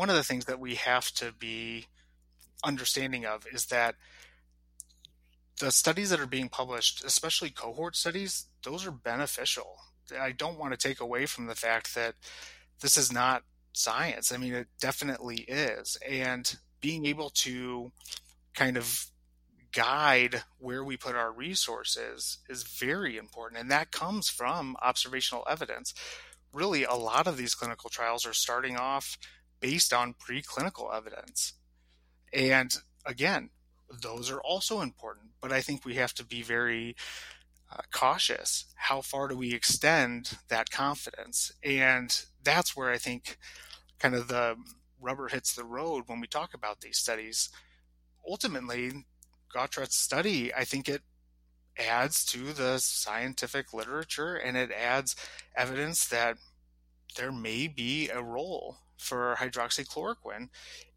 one 0.00 0.08
of 0.08 0.16
the 0.16 0.24
things 0.24 0.46
that 0.46 0.58
we 0.58 0.76
have 0.76 1.12
to 1.12 1.30
be 1.30 1.84
understanding 2.64 3.26
of 3.26 3.46
is 3.52 3.66
that 3.66 3.96
the 5.60 5.70
studies 5.70 6.08
that 6.08 6.18
are 6.18 6.26
being 6.26 6.48
published 6.48 7.04
especially 7.04 7.50
cohort 7.50 7.94
studies 7.94 8.46
those 8.64 8.86
are 8.86 8.90
beneficial 8.90 9.76
i 10.18 10.32
don't 10.32 10.58
want 10.58 10.72
to 10.72 10.88
take 10.88 11.00
away 11.00 11.26
from 11.26 11.48
the 11.48 11.54
fact 11.54 11.94
that 11.94 12.14
this 12.80 12.96
is 12.96 13.12
not 13.12 13.42
science 13.74 14.32
i 14.32 14.38
mean 14.38 14.54
it 14.54 14.68
definitely 14.80 15.42
is 15.42 15.98
and 16.08 16.56
being 16.80 17.04
able 17.04 17.28
to 17.28 17.92
kind 18.54 18.78
of 18.78 19.10
guide 19.70 20.44
where 20.58 20.82
we 20.82 20.96
put 20.96 21.14
our 21.14 21.30
resources 21.30 22.38
is 22.48 22.64
very 22.64 23.16
important. 23.16 23.60
And 23.60 23.70
that 23.70 23.92
comes 23.92 24.28
from 24.28 24.76
observational 24.82 25.46
evidence. 25.48 25.94
Really, 26.52 26.82
a 26.82 26.94
lot 26.94 27.28
of 27.28 27.36
these 27.36 27.54
clinical 27.54 27.88
trials 27.88 28.26
are 28.26 28.32
starting 28.32 28.76
off 28.76 29.16
based 29.60 29.92
on 29.92 30.14
preclinical 30.14 30.94
evidence. 30.94 31.54
And 32.32 32.74
again, 33.04 33.50
those 34.02 34.30
are 34.30 34.40
also 34.40 34.80
important, 34.80 35.30
but 35.40 35.52
I 35.52 35.60
think 35.60 35.84
we 35.84 35.94
have 35.94 36.14
to 36.14 36.24
be 36.24 36.42
very 36.42 36.96
uh, 37.72 37.82
cautious. 37.92 38.66
How 38.76 39.00
far 39.00 39.28
do 39.28 39.36
we 39.36 39.52
extend 39.52 40.38
that 40.48 40.70
confidence? 40.70 41.52
And 41.62 42.24
that's 42.42 42.76
where 42.76 42.90
I 42.90 42.98
think 42.98 43.36
kind 43.98 44.14
of 44.14 44.28
the 44.28 44.56
rubber 45.00 45.28
hits 45.28 45.54
the 45.54 45.64
road 45.64 46.04
when 46.06 46.20
we 46.20 46.26
talk 46.26 46.54
about 46.54 46.80
these 46.80 46.98
studies. 46.98 47.50
Ultimately, 48.28 49.06
Gautret's 49.52 49.96
study, 49.96 50.54
I 50.54 50.64
think 50.64 50.88
it 50.88 51.02
adds 51.78 52.24
to 52.26 52.52
the 52.52 52.78
scientific 52.78 53.72
literature 53.72 54.34
and 54.34 54.56
it 54.56 54.70
adds 54.70 55.16
evidence 55.56 56.06
that 56.08 56.36
there 57.16 57.32
may 57.32 57.66
be 57.66 58.08
a 58.08 58.22
role 58.22 58.78
for 59.00 59.36
hydroxychloroquine 59.38 60.48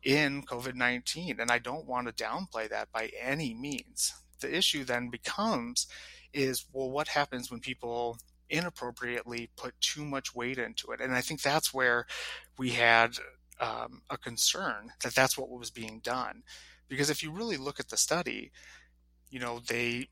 in 0.04 0.44
COVID 0.44 0.76
19. 0.76 1.40
And 1.40 1.50
I 1.50 1.60
don't 1.60 1.88
want 1.88 2.08
to 2.08 2.24
downplay 2.24 2.70
that 2.70 2.92
by 2.92 3.12
any 3.20 3.54
means. 3.54 4.14
The 4.40 4.56
issue 4.56 4.84
then 4.84 5.10
becomes 5.10 5.88
is 6.34 6.66
well, 6.74 6.90
what 6.90 7.10
happens 7.10 7.50
when 7.50 7.60
people 7.60 8.18
inappropriately 8.50 9.50
put 9.56 9.80
too 9.80 10.04
much 10.04 10.36
weight 10.36 10.58
into 10.58 10.92
it? 10.92 11.00
And 11.00 11.16
I 11.16 11.22
think 11.22 11.42
that's 11.42 11.74
where 11.74 12.06
we 12.58 12.72
had 12.72 13.18
um, 13.60 14.02
a 14.10 14.18
concern 14.18 14.92
that 15.04 15.16
that's 15.16 15.38
what 15.38 15.50
was 15.50 15.72
being 15.72 16.00
done. 16.04 16.44
Because 16.90 17.10
if 17.10 17.24
you 17.24 17.32
really 17.32 17.58
look 17.58 17.80
at 17.80 17.90
the 17.90 17.98
study, 17.98 18.52
you 19.30 19.40
know, 19.40 19.60
they 19.60 20.10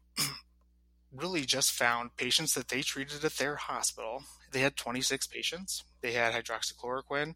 really 1.16 1.42
just 1.42 1.72
found 1.72 2.16
patients 2.18 2.54
that 2.54 2.70
they 2.70 2.82
treated 2.82 3.24
at 3.24 3.34
their 3.34 3.56
hospital. 3.56 4.24
They 4.52 4.60
had 4.60 4.76
26 4.76 5.28
patients. 5.28 5.84
They 6.02 6.14
had 6.14 6.34
hydroxychloroquine. 6.34 7.36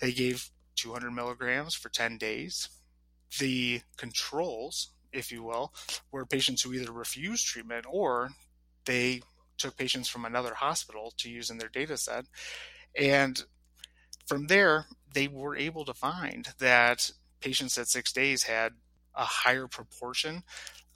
They 0.00 0.12
gave 0.12 0.50
200 0.76 1.10
milligrams 1.10 1.74
for 1.74 1.88
10 1.88 2.18
days. 2.18 2.68
The 3.38 3.82
controls, 3.96 4.90
if 5.12 5.30
you 5.30 5.42
will, 5.42 5.72
were 6.10 6.26
patients 6.26 6.62
who 6.62 6.72
either 6.72 6.92
refused 6.92 7.46
treatment 7.46 7.86
or 7.88 8.30
they 8.84 9.22
took 9.58 9.76
patients 9.76 10.08
from 10.08 10.24
another 10.24 10.54
hospital 10.54 11.12
to 11.18 11.30
use 11.30 11.50
in 11.50 11.58
their 11.58 11.68
data 11.68 11.96
set. 11.96 12.26
And 12.98 13.42
from 14.26 14.48
there, 14.48 14.86
they 15.14 15.28
were 15.28 15.56
able 15.56 15.84
to 15.84 15.94
find 15.94 16.48
that 16.58 17.10
patients 17.40 17.78
at 17.78 17.88
six 17.88 18.12
days 18.12 18.44
had 18.44 18.72
a 19.14 19.24
higher 19.24 19.66
proportion 19.66 20.42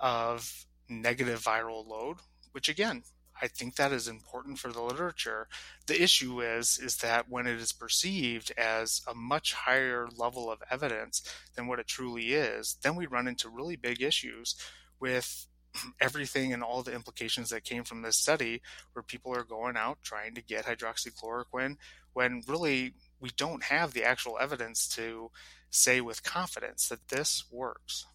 of 0.01 0.66
negative 0.89 1.43
viral 1.43 1.87
load, 1.87 2.19
which 2.53 2.69
again, 2.69 3.03
I 3.41 3.49
think 3.49 3.77
that 3.77 3.93
is 3.93 4.09
important 4.09 4.59
for 4.59 4.73
the 4.73 4.81
literature. 4.81 5.49
The 5.87 6.03
issue 6.03 6.41
is 6.41 6.79
is 6.79 6.97
that 6.99 7.29
when 7.29 7.47
it 7.47 7.61
is 7.61 7.73
perceived 7.73 8.53
as 8.57 9.03
a 9.07 9.15
much 9.15 9.53
higher 9.53 10.09
level 10.17 10.51
of 10.51 10.63
evidence 10.71 11.23
than 11.55 11.67
what 11.67 11.79
it 11.79 11.87
truly 11.87 12.33
is, 12.33 12.77
then 12.83 12.97
we 12.97 13.07
run 13.07 13.29
into 13.29 13.51
really 13.51 13.77
big 13.77 14.01
issues 14.03 14.57
with 14.99 15.47
everything 16.01 16.53
and 16.53 16.63
all 16.63 16.83
the 16.83 16.95
implications 16.95 17.51
that 17.51 17.65
came 17.65 17.85
from 17.85 18.03
this 18.03 18.17
study 18.17 18.63
where 18.93 19.03
people 19.03 19.35
are 19.35 19.45
going 19.45 19.77
out 19.77 19.99
trying 20.03 20.35
to 20.35 20.43
get 20.43 20.65
hydroxychloroquine 20.65 21.77
when 22.15 22.43
really 22.47 22.95
we 23.21 23.31
don't 23.37 23.65
have 23.65 23.93
the 23.93 24.05
actual 24.05 24.39
evidence 24.41 24.89
to 24.89 25.31
say 25.69 26.01
with 26.01 26.23
confidence 26.23 26.89
that 26.89 27.09
this 27.09 27.45
works. 27.51 28.07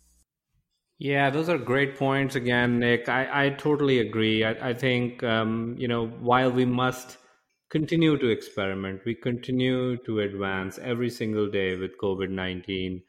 Yeah, 1.01 1.31
those 1.31 1.49
are 1.49 1.57
great 1.57 1.95
points 1.97 2.35
again, 2.35 2.77
Nick. 2.79 3.09
I, 3.09 3.45
I 3.45 3.49
totally 3.49 3.99
agree. 3.99 4.43
I, 4.43 4.69
I 4.69 4.73
think, 4.73 5.23
um, 5.23 5.75
you 5.79 5.87
know, 5.87 6.05
while 6.07 6.51
we 6.51 6.63
must 6.63 7.17
continue 7.71 8.17
to 8.19 8.27
experiment, 8.27 9.01
we 9.03 9.15
continue 9.15 9.97
to 10.05 10.19
advance 10.19 10.77
every 10.77 11.09
single 11.09 11.49
day 11.49 11.75
with 11.75 11.97
COVID 11.97 12.29
19. 12.29 13.01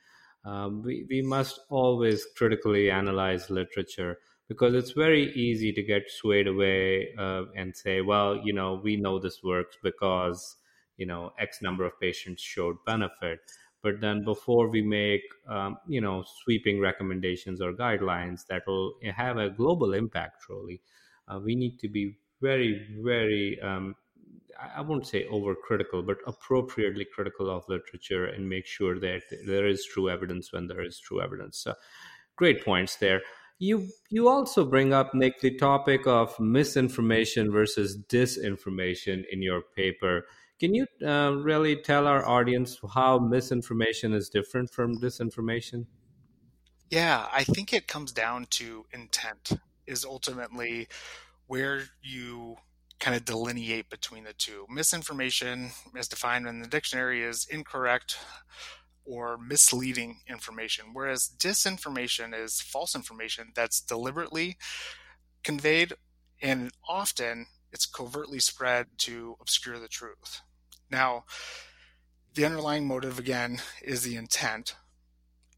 Um, 0.47 0.83
we, 0.83 1.07
we 1.11 1.21
must 1.21 1.61
always 1.69 2.27
critically 2.37 2.91
analyze 2.91 3.51
literature 3.51 4.19
because 4.49 4.73
it's 4.75 4.93
very 4.93 5.31
easy 5.35 5.71
to 5.75 5.83
get 5.83 6.11
swayed 6.11 6.47
away 6.49 7.09
uh, 7.19 7.43
and 7.57 7.77
say, 7.77 8.01
well, 8.01 8.41
you 8.43 8.55
know, 8.55 8.81
we 8.83 8.97
know 8.97 9.19
this 9.19 9.43
works 9.45 9.77
because 9.83 10.57
you 10.97 11.07
know 11.07 11.33
x 11.39 11.63
number 11.63 11.85
of 11.87 11.99
patients 12.01 12.43
showed 12.43 12.77
benefit 12.87 13.41
but 13.83 14.01
then 14.01 14.25
before 14.25 14.69
we 14.69 14.83
make 14.83 15.23
um, 15.49 15.77
you 15.87 16.01
know 16.01 16.25
sweeping 16.43 16.81
recommendations 16.81 17.61
or 17.61 17.73
guidelines 17.73 18.47
that 18.47 18.63
will 18.67 18.95
have 19.15 19.37
a 19.37 19.51
global 19.51 19.95
impact 19.95 20.43
truly 20.43 20.81
uh, 21.29 21.39
we 21.39 21.55
need 21.55 21.79
to 21.79 21.89
be 21.89 22.17
very 22.41 22.87
very 23.03 23.61
um, 23.61 23.95
i 24.77 24.81
won't 24.81 25.07
say 25.07 25.27
overcritical 25.29 26.05
but 26.07 26.19
appropriately 26.27 27.05
critical 27.05 27.51
of 27.51 27.69
literature 27.69 28.27
and 28.27 28.49
make 28.49 28.67
sure 28.67 28.99
that 28.99 29.23
there 29.47 29.67
is 29.67 29.85
true 29.85 30.09
evidence 30.09 30.53
when 30.53 30.67
there 30.67 30.83
is 30.83 30.99
true 30.99 31.21
evidence. 31.21 31.59
So 31.59 31.75
great 32.37 32.65
points 32.65 32.97
there. 32.97 33.23
You 33.59 33.89
you 34.11 34.29
also 34.29 34.65
bring 34.65 34.93
up 34.93 35.15
nick 35.15 35.41
the 35.41 35.57
topic 35.57 36.07
of 36.07 36.39
misinformation 36.41 37.53
versus 37.53 37.97
disinformation 38.09 39.25
in 39.31 39.43
your 39.43 39.63
paper 39.77 40.27
can 40.63 40.77
you 40.77 40.87
uh, 41.05 41.33
really 41.43 41.75
tell 41.75 42.07
our 42.07 42.25
audience 42.25 42.79
how 42.95 43.19
misinformation 43.19 44.13
is 44.13 44.29
different 44.29 44.71
from 44.71 45.01
disinformation? 45.01 45.87
Yeah, 46.89 47.27
I 47.33 47.43
think 47.43 47.73
it 47.73 47.89
comes 47.89 48.13
down 48.13 48.47
to 48.51 48.85
intent, 48.93 49.55
is 49.89 50.05
ultimately 50.05 50.87
where 51.49 51.83
you 52.01 52.59
kind 53.01 53.17
of 53.17 53.25
delineate 53.25 53.91
between 53.91 54.23
the 54.23 54.35
two. 54.35 54.65
Misinformation, 54.71 55.73
as 55.97 56.07
defined 56.07 56.47
in 56.47 56.63
the 56.63 56.69
dictionary, 56.69 57.25
is 57.25 57.45
incorrect, 57.51 58.19
or 59.05 59.37
misleading 59.37 60.21
information, 60.29 60.91
whereas 60.93 61.29
disinformation 61.39 62.41
is 62.41 62.61
false 62.61 62.95
information 62.95 63.51
that's 63.57 63.81
deliberately 63.81 64.59
conveyed 65.43 65.95
and 66.41 66.71
often 66.89 67.47
it's 67.73 67.85
covertly 67.85 68.39
spread 68.39 68.87
to 68.99 69.35
obscure 69.41 69.81
the 69.81 69.89
truth. 69.89 70.41
Now, 70.93 71.25
the 72.35 72.45
underlying 72.45 72.87
motive 72.87 73.19
again 73.19 73.61
is 73.83 74.03
the 74.03 74.17
intent. 74.17 74.77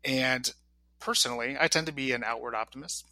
And 0.05 0.55
personally, 1.00 1.57
I 1.59 1.67
tend 1.67 1.87
to 1.87 1.93
be 1.93 2.12
an 2.12 2.23
outward 2.25 2.55
optimist. 2.55 3.05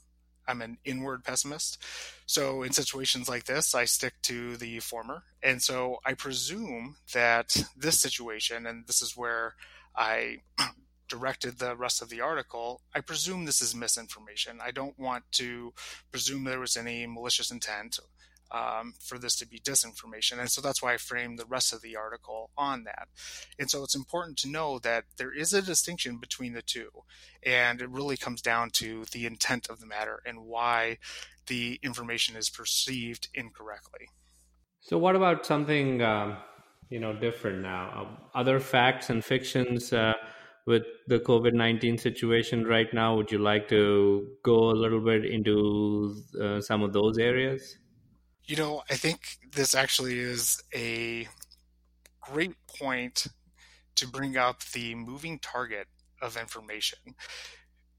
I'm 0.47 0.62
an 0.62 0.79
inward 0.85 1.25
pessimist. 1.25 1.83
So 2.26 2.62
in 2.62 2.73
situations 2.73 3.29
like 3.29 3.45
this, 3.45 3.75
I 3.75 3.85
stick 3.85 4.14
to 4.23 4.57
the 4.57 4.79
former. 4.79 5.25
And 5.43 5.61
so 5.61 5.99
I 6.07 6.14
presume 6.14 6.97
that 7.12 7.57
this 7.76 8.00
situation, 8.00 8.67
and 8.67 8.87
this 8.87 9.02
is 9.02 9.17
where 9.17 9.55
I 9.97 10.38
directed 11.09 11.59
the 11.59 11.76
rest 11.76 12.02
of 12.02 12.09
the 12.09 12.21
article, 12.21 12.83
I 12.95 13.00
presume 13.00 13.45
this 13.45 13.61
is 13.61 13.75
misinformation. 13.75 14.59
I 14.64 14.71
don't 14.71 14.99
want 14.99 15.25
to 15.33 15.75
presume 16.11 16.45
there 16.45 16.61
was 16.61 16.76
any 16.76 17.07
malicious 17.07 17.50
intent 17.50 17.99
um, 18.52 18.94
for 19.00 19.18
this 19.18 19.35
to 19.37 19.47
be 19.47 19.59
disinformation. 19.59 20.38
And 20.38 20.50
so 20.50 20.61
that's 20.61 20.82
why 20.82 20.94
I 20.94 20.99
framed 20.99 21.38
the 21.38 21.47
rest 21.47 21.73
of 21.73 21.80
the 21.82 21.97
article 21.97 22.50
on 22.56 22.85
that. 22.85 23.09
And 23.59 23.71
so 23.71 23.82
it's 23.82 23.97
important 23.97 24.37
to 24.38 24.50
know 24.50 24.78
that 24.80 25.04
there 25.16 25.32
is 25.32 25.52
a 25.52 25.62
distinction 25.62 26.18
between 26.18 26.52
the 26.52 26.62
two. 26.62 26.90
And 27.42 27.80
it 27.80 27.88
really 27.88 28.16
comes 28.16 28.42
down 28.42 28.71
to 28.75 29.04
the 29.12 29.26
intent 29.26 29.68
of 29.71 29.80
the 29.80 29.87
matter 29.87 30.21
and 30.25 30.44
why 30.44 30.99
the 31.47 31.80
information 31.82 32.37
is 32.37 32.50
perceived 32.50 33.28
incorrectly. 33.35 34.09
So, 34.80 34.99
what 34.99 35.16
about 35.16 35.47
something 35.47 36.02
um, 36.02 36.37
you 36.88 37.00
know 37.00 37.12
different 37.12 37.62
now? 37.62 37.92
Um, 37.94 38.18
other 38.35 38.61
facts 38.61 39.11
and 39.11 39.25
fictions 39.25 39.92
uh, 39.92 40.14
with 40.66 40.82
the 41.06 41.21
COVID 41.21 41.52
nineteen 41.52 41.99
situation 41.99 42.64
right 42.64 42.92
now. 42.92 43.16
Would 43.16 43.30
you 43.30 43.38
like 43.38 43.68
to 43.68 44.28
go 44.42 44.71
a 44.71 44.78
little 44.82 45.00
bit 45.00 45.25
into 45.25 46.16
uh, 46.40 46.61
some 46.61 46.82
of 46.82 46.92
those 46.92 47.18
areas? 47.18 47.76
You 48.46 48.56
know, 48.56 48.82
I 48.90 48.94
think 48.94 49.38
this 49.54 49.75
actually 49.75 50.18
is 50.18 50.62
a 50.75 51.28
great 52.20 52.54
point 52.78 53.26
to 53.96 54.08
bring 54.08 54.37
up 54.37 54.62
the 54.72 54.94
moving 54.94 55.38
target 55.38 55.87
of 56.20 56.37
information. 56.37 56.99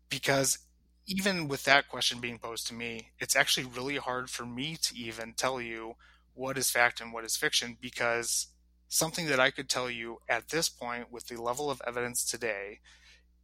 Because 0.09 0.59
even 1.07 1.47
with 1.47 1.63
that 1.63 1.87
question 1.87 2.19
being 2.19 2.39
posed 2.39 2.67
to 2.67 2.73
me, 2.73 3.09
it's 3.19 3.35
actually 3.35 3.65
really 3.65 3.97
hard 3.97 4.29
for 4.29 4.45
me 4.45 4.77
to 4.81 4.95
even 4.95 5.33
tell 5.33 5.61
you 5.61 5.95
what 6.33 6.57
is 6.57 6.69
fact 6.71 6.99
and 7.01 7.13
what 7.13 7.25
is 7.25 7.35
fiction 7.35 7.77
because 7.79 8.47
something 8.87 9.27
that 9.27 9.39
I 9.39 9.51
could 9.51 9.69
tell 9.69 9.89
you 9.89 10.19
at 10.29 10.49
this 10.49 10.69
point 10.69 11.11
with 11.11 11.27
the 11.27 11.41
level 11.41 11.69
of 11.69 11.81
evidence 11.85 12.23
today, 12.25 12.79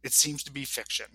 it 0.02 0.12
seems 0.12 0.42
to 0.44 0.52
be 0.52 0.64
fiction 0.64 1.06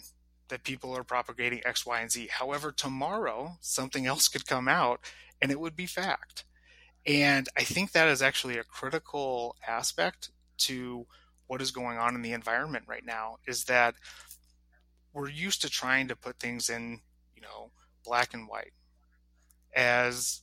that 0.49 0.63
people 0.63 0.95
are 0.95 1.03
propagating 1.03 1.61
X, 1.65 1.85
Y, 1.85 1.99
and 1.99 2.11
Z. 2.11 2.29
However, 2.31 2.71
tomorrow 2.71 3.57
something 3.61 4.05
else 4.05 4.27
could 4.27 4.45
come 4.45 4.67
out 4.67 4.99
and 5.41 5.51
it 5.51 5.59
would 5.59 5.75
be 5.75 5.85
fact. 5.85 6.45
And 7.05 7.47
I 7.57 7.63
think 7.63 7.91
that 7.91 8.07
is 8.07 8.21
actually 8.21 8.57
a 8.57 8.63
critical 8.63 9.55
aspect 9.67 10.29
to 10.59 11.05
what 11.47 11.61
is 11.61 11.71
going 11.71 11.97
on 11.97 12.15
in 12.15 12.21
the 12.21 12.33
environment 12.33 12.85
right 12.87 13.05
now 13.05 13.37
is 13.47 13.65
that 13.65 13.95
we're 15.13 15.29
used 15.29 15.61
to 15.61 15.69
trying 15.69 16.07
to 16.07 16.15
put 16.15 16.39
things 16.39 16.69
in, 16.69 17.01
you 17.35 17.41
know, 17.41 17.71
black 18.03 18.33
and 18.33 18.47
white. 18.47 18.73
As 19.75 20.41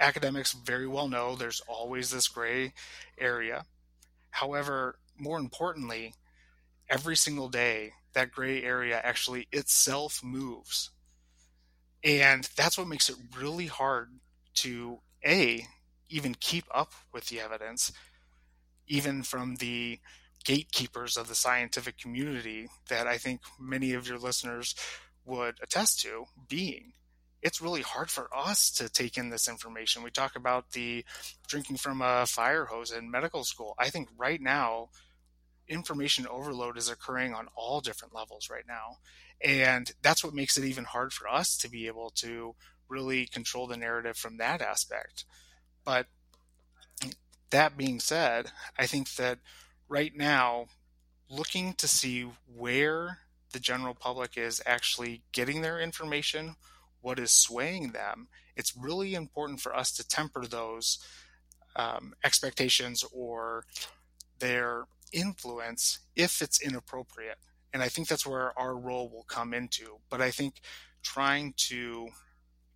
academics 0.00 0.52
very 0.52 0.88
well 0.88 1.08
know, 1.08 1.36
there's 1.36 1.62
always 1.68 2.10
this 2.10 2.28
gray 2.28 2.72
area. 3.18 3.64
However, 4.30 4.98
more 5.16 5.38
importantly, 5.38 6.14
every 6.92 7.16
single 7.16 7.48
day, 7.48 7.92
that 8.12 8.30
gray 8.30 8.62
area 8.62 9.00
actually 9.02 9.48
itself 9.50 10.22
moves. 10.22 10.90
And 12.04 12.48
that's 12.56 12.76
what 12.76 12.88
makes 12.88 13.08
it 13.08 13.16
really 13.38 13.66
hard 13.66 14.10
to 14.56 14.98
a 15.24 15.66
even 16.10 16.34
keep 16.38 16.64
up 16.74 16.92
with 17.12 17.26
the 17.26 17.40
evidence, 17.40 17.90
even 18.86 19.22
from 19.22 19.56
the 19.56 19.98
gatekeepers 20.44 21.16
of 21.16 21.28
the 21.28 21.34
scientific 21.34 21.96
community 21.96 22.68
that 22.88 23.06
I 23.06 23.16
think 23.16 23.40
many 23.58 23.94
of 23.94 24.06
your 24.06 24.18
listeners 24.18 24.74
would 25.24 25.54
attest 25.62 26.00
to 26.00 26.26
being. 26.48 26.92
It's 27.40 27.62
really 27.62 27.82
hard 27.82 28.10
for 28.10 28.28
us 28.36 28.70
to 28.72 28.88
take 28.88 29.16
in 29.16 29.30
this 29.30 29.48
information. 29.48 30.02
We 30.02 30.10
talk 30.10 30.36
about 30.36 30.72
the 30.72 31.04
drinking 31.48 31.78
from 31.78 32.02
a 32.02 32.26
fire 32.26 32.66
hose 32.66 32.92
in 32.92 33.10
medical 33.10 33.44
school. 33.44 33.74
I 33.78 33.88
think 33.88 34.08
right 34.16 34.40
now, 34.40 34.90
information 35.72 36.26
overload 36.26 36.76
is 36.76 36.88
occurring 36.88 37.34
on 37.34 37.48
all 37.56 37.80
different 37.80 38.14
levels 38.14 38.48
right 38.50 38.66
now. 38.66 38.98
And 39.42 39.90
that's 40.02 40.22
what 40.22 40.34
makes 40.34 40.56
it 40.56 40.64
even 40.64 40.84
hard 40.84 41.12
for 41.12 41.28
us 41.28 41.56
to 41.58 41.70
be 41.70 41.86
able 41.86 42.10
to 42.16 42.54
really 42.88 43.26
control 43.26 43.66
the 43.66 43.76
narrative 43.76 44.16
from 44.16 44.36
that 44.36 44.60
aspect. 44.60 45.24
But 45.84 46.06
that 47.50 47.76
being 47.76 48.00
said, 48.00 48.50
I 48.78 48.86
think 48.86 49.14
that 49.14 49.38
right 49.88 50.16
now, 50.16 50.66
looking 51.28 51.74
to 51.74 51.88
see 51.88 52.28
where 52.46 53.18
the 53.52 53.60
general 53.60 53.94
public 53.94 54.36
is 54.36 54.62
actually 54.66 55.22
getting 55.32 55.62
their 55.62 55.80
information, 55.80 56.56
what 57.00 57.18
is 57.18 57.30
swaying 57.30 57.92
them, 57.92 58.28
it's 58.56 58.76
really 58.76 59.14
important 59.14 59.60
for 59.60 59.74
us 59.74 59.92
to 59.92 60.06
temper 60.06 60.46
those 60.46 60.98
um, 61.76 62.14
expectations 62.24 63.04
or 63.12 63.64
their 64.38 64.86
influence 65.12 66.00
if 66.16 66.42
it's 66.42 66.60
inappropriate. 66.60 67.38
And 67.72 67.82
I 67.82 67.88
think 67.88 68.08
that's 68.08 68.26
where 68.26 68.56
our 68.58 68.76
role 68.76 69.08
will 69.08 69.24
come 69.24 69.54
into. 69.54 69.98
But 70.10 70.20
I 70.20 70.30
think 70.30 70.60
trying 71.02 71.54
to 71.68 72.08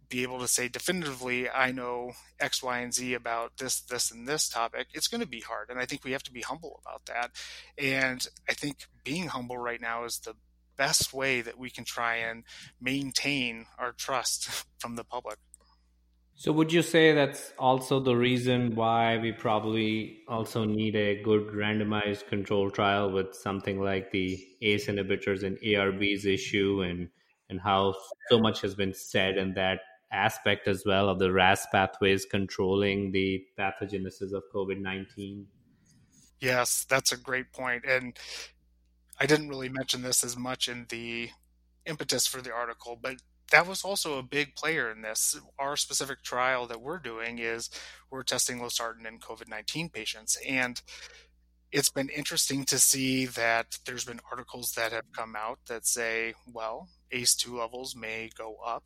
be 0.09 0.23
able 0.23 0.39
to 0.39 0.49
say 0.49 0.69
definitively, 0.69 1.51
I 1.51 1.73
know 1.73 2.13
X, 2.39 2.63
Y, 2.63 2.79
and 2.79 2.95
Z 2.95 3.15
about 3.15 3.59
this, 3.59 3.81
this, 3.81 4.11
and 4.11 4.27
this 4.27 4.49
topic, 4.49 4.89
it's 4.95 5.09
going 5.09 5.21
to 5.21 5.27
be 5.27 5.41
hard. 5.41 5.69
And 5.69 5.79
I 5.79 5.85
think 5.85 6.05
we 6.05 6.13
have 6.13 6.23
to 6.25 6.33
be 6.33 6.43
humble 6.43 6.81
about 6.85 7.07
that. 7.07 7.33
And 7.77 8.27
I 8.49 8.55
think 8.55 8.87
being 9.05 9.29
humble 9.29 9.59
right 9.59 9.81
now 9.81 10.05
is 10.05 10.19
the 10.19 10.35
best 10.77 11.13
way 11.13 11.41
that 11.41 11.59
we 11.59 11.71
can 11.71 11.85
try 11.85 12.17
and 12.17 12.45
maintain 12.81 13.67
our 13.79 13.93
trust 13.93 14.67
from 14.79 14.97
the 14.97 15.05
public. 15.05 15.39
So, 16.39 16.53
would 16.53 16.71
you 16.71 16.83
say 16.83 17.13
that's 17.13 17.55
also 17.59 17.99
the 17.99 18.15
reason 18.15 18.75
why 18.75 19.17
we 19.17 19.33
probably 19.33 20.19
also 20.29 20.65
need 20.65 20.95
a 20.95 21.23
good 21.23 21.49
randomized 21.49 22.27
control 22.27 22.71
trial 22.71 23.11
with 23.11 23.35
something 23.35 23.81
like 23.81 24.11
the 24.11 24.47
ACE 24.61 24.87
inhibitors 24.87 25.45
and 25.45 25.57
ARBs 25.59 26.27
issue, 26.27 26.83
and 26.83 27.09
and 27.49 27.59
how 27.59 27.95
so 28.29 28.39
much 28.39 28.61
has 28.61 28.75
been 28.75 28.93
said 28.93 29.39
in 29.39 29.55
that 29.55 29.81
aspect 30.13 30.69
as 30.69 30.85
well 30.85 31.09
of 31.09 31.19
the 31.19 31.33
RAS 31.33 31.67
pathways 31.73 32.27
controlling 32.27 33.13
the 33.13 33.43
pathogenesis 33.59 34.33
of 34.35 34.43
COVID 34.55 34.79
19? 34.79 35.47
Yes, 36.41 36.85
that's 36.87 37.13
a 37.13 37.17
great. 37.17 37.47
And 37.59 38.15
I 39.19 39.25
didn't 39.25 39.49
really 39.49 39.71
mention 39.71 40.03
this 40.03 40.23
as 40.23 40.37
much 40.37 40.69
in 40.69 40.85
the 40.91 41.31
impetus 41.87 42.27
for 42.27 42.43
the 42.43 42.53
article, 42.53 42.99
but 43.01 43.17
that 43.51 43.67
was 43.67 43.85
also 43.85 44.19
a 44.19 44.23
big 44.23 44.55
player 44.55 44.91
in 44.91 45.03
this. 45.03 45.39
Our 45.59 45.77
specific 45.77 46.23
trial 46.23 46.67
that 46.67 46.81
we're 46.81 46.99
doing 46.99 47.39
is 47.39 47.71
we're 48.11 48.23
testing 48.23 48.59
losartan 48.59 49.07
in 49.07 49.19
COVID 49.19 49.49
19 49.49 49.91
patients. 49.91 50.37
And 50.47 50.81
it's 51.73 51.91
been 51.91 52.09
interesting 52.09 52.65
to 52.67 52.79
see 52.79 53.27
that 53.27 53.79
there's 53.87 54.05
been 54.05 54.21
articles 54.31 54.73
that 54.73 54.93
have 54.93 55.13
come 55.13 55.35
out 55.37 55.59
that 55.69 55.87
say, 55.87 56.35
well, 56.53 56.89
ACE2 57.13 57.53
levels 57.53 57.95
may 57.95 58.31
go 58.37 58.57
up 58.65 58.85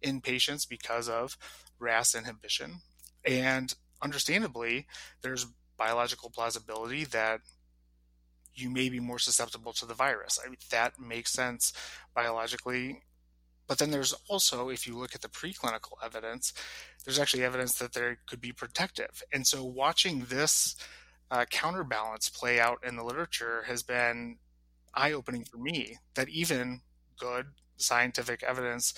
in 0.00 0.20
patients 0.20 0.64
because 0.64 1.08
of 1.08 1.36
RAS 1.78 2.14
inhibition. 2.14 2.80
And 3.24 3.74
understandably, 4.02 4.86
there's 5.22 5.46
biological 5.76 6.30
plausibility 6.30 7.04
that 7.04 7.40
you 8.54 8.70
may 8.70 8.88
be 8.88 9.00
more 9.00 9.18
susceptible 9.18 9.72
to 9.74 9.86
the 9.86 9.94
virus. 9.94 10.38
I 10.42 10.48
mean, 10.48 10.58
that 10.70 10.98
makes 10.98 11.32
sense 11.32 11.72
biologically. 12.14 13.02
But 13.70 13.78
then 13.78 13.92
there's 13.92 14.14
also, 14.28 14.68
if 14.68 14.84
you 14.84 14.98
look 14.98 15.14
at 15.14 15.20
the 15.20 15.28
preclinical 15.28 15.92
evidence, 16.02 16.52
there's 17.04 17.20
actually 17.20 17.44
evidence 17.44 17.74
that 17.74 17.92
there 17.92 18.18
could 18.28 18.40
be 18.40 18.50
protective. 18.50 19.22
And 19.32 19.46
so 19.46 19.62
watching 19.62 20.26
this 20.28 20.74
uh, 21.30 21.44
counterbalance 21.48 22.28
play 22.28 22.58
out 22.58 22.80
in 22.84 22.96
the 22.96 23.04
literature 23.04 23.62
has 23.68 23.84
been 23.84 24.38
eye 24.92 25.12
opening 25.12 25.44
for 25.44 25.56
me 25.56 25.98
that 26.14 26.28
even 26.28 26.80
good 27.16 27.46
scientific 27.76 28.42
evidence 28.42 28.92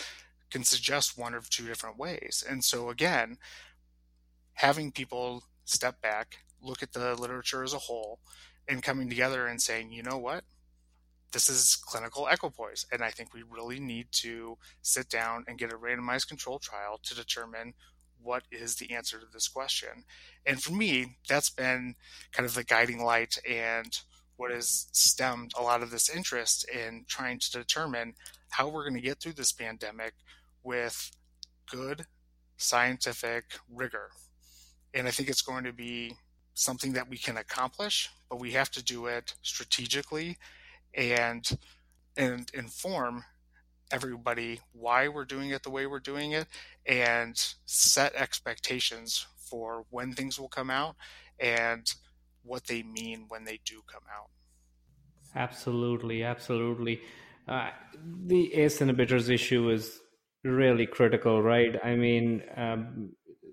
can 0.50 0.64
suggest 0.64 1.18
one 1.18 1.34
of 1.34 1.50
two 1.50 1.66
different 1.66 1.98
ways. 1.98 2.42
And 2.48 2.64
so, 2.64 2.88
again, 2.88 3.36
having 4.54 4.90
people 4.90 5.44
step 5.66 6.00
back, 6.00 6.38
look 6.62 6.82
at 6.82 6.94
the 6.94 7.14
literature 7.14 7.62
as 7.62 7.74
a 7.74 7.78
whole, 7.78 8.20
and 8.66 8.82
coming 8.82 9.10
together 9.10 9.46
and 9.46 9.60
saying, 9.60 9.92
you 9.92 10.02
know 10.02 10.16
what? 10.16 10.44
This 11.32 11.48
is 11.48 11.76
clinical 11.76 12.26
equipoise. 12.26 12.84
And 12.92 13.02
I 13.02 13.10
think 13.10 13.32
we 13.32 13.42
really 13.42 13.80
need 13.80 14.08
to 14.12 14.58
sit 14.82 15.08
down 15.08 15.44
and 15.48 15.58
get 15.58 15.72
a 15.72 15.76
randomized 15.76 16.28
control 16.28 16.58
trial 16.58 17.00
to 17.02 17.14
determine 17.14 17.74
what 18.22 18.44
is 18.52 18.76
the 18.76 18.92
answer 18.92 19.18
to 19.18 19.26
this 19.32 19.48
question. 19.48 20.04
And 20.46 20.62
for 20.62 20.72
me, 20.72 21.16
that's 21.28 21.50
been 21.50 21.96
kind 22.32 22.46
of 22.46 22.54
the 22.54 22.64
guiding 22.64 23.02
light 23.02 23.38
and 23.48 23.98
what 24.36 24.50
has 24.50 24.86
stemmed 24.92 25.52
a 25.58 25.62
lot 25.62 25.82
of 25.82 25.90
this 25.90 26.08
interest 26.08 26.68
in 26.68 27.04
trying 27.08 27.38
to 27.38 27.50
determine 27.50 28.14
how 28.50 28.68
we're 28.68 28.84
going 28.84 28.94
to 28.94 29.00
get 29.00 29.20
through 29.20 29.32
this 29.32 29.52
pandemic 29.52 30.14
with 30.62 31.10
good 31.70 32.06
scientific 32.56 33.44
rigor. 33.72 34.10
And 34.94 35.08
I 35.08 35.10
think 35.10 35.28
it's 35.28 35.42
going 35.42 35.64
to 35.64 35.72
be 35.72 36.16
something 36.54 36.92
that 36.92 37.08
we 37.08 37.16
can 37.16 37.36
accomplish, 37.36 38.10
but 38.28 38.38
we 38.38 38.52
have 38.52 38.70
to 38.72 38.82
do 38.82 39.06
it 39.06 39.34
strategically 39.42 40.38
and 40.94 41.58
and 42.16 42.50
inform 42.54 43.24
everybody 43.90 44.60
why 44.72 45.08
we're 45.08 45.24
doing 45.24 45.50
it 45.50 45.62
the 45.62 45.70
way 45.70 45.86
we're 45.86 46.00
doing 46.00 46.32
it 46.32 46.46
and 46.86 47.54
set 47.66 48.14
expectations 48.14 49.26
for 49.36 49.84
when 49.90 50.12
things 50.12 50.38
will 50.38 50.48
come 50.48 50.70
out 50.70 50.96
and 51.38 51.94
what 52.42 52.64
they 52.64 52.82
mean 52.82 53.26
when 53.28 53.44
they 53.44 53.60
do 53.64 53.82
come 53.86 54.02
out. 54.18 54.30
Absolutely, 55.34 56.22
absolutely. 56.22 57.00
Uh, 57.46 57.70
the 58.26 58.54
ACE 58.54 58.78
inhibitors 58.80 59.30
issue 59.30 59.70
is 59.70 60.00
really 60.44 60.86
critical, 60.86 61.42
right? 61.42 61.76
I 61.84 61.94
mean, 61.94 62.42
um, 62.56 63.10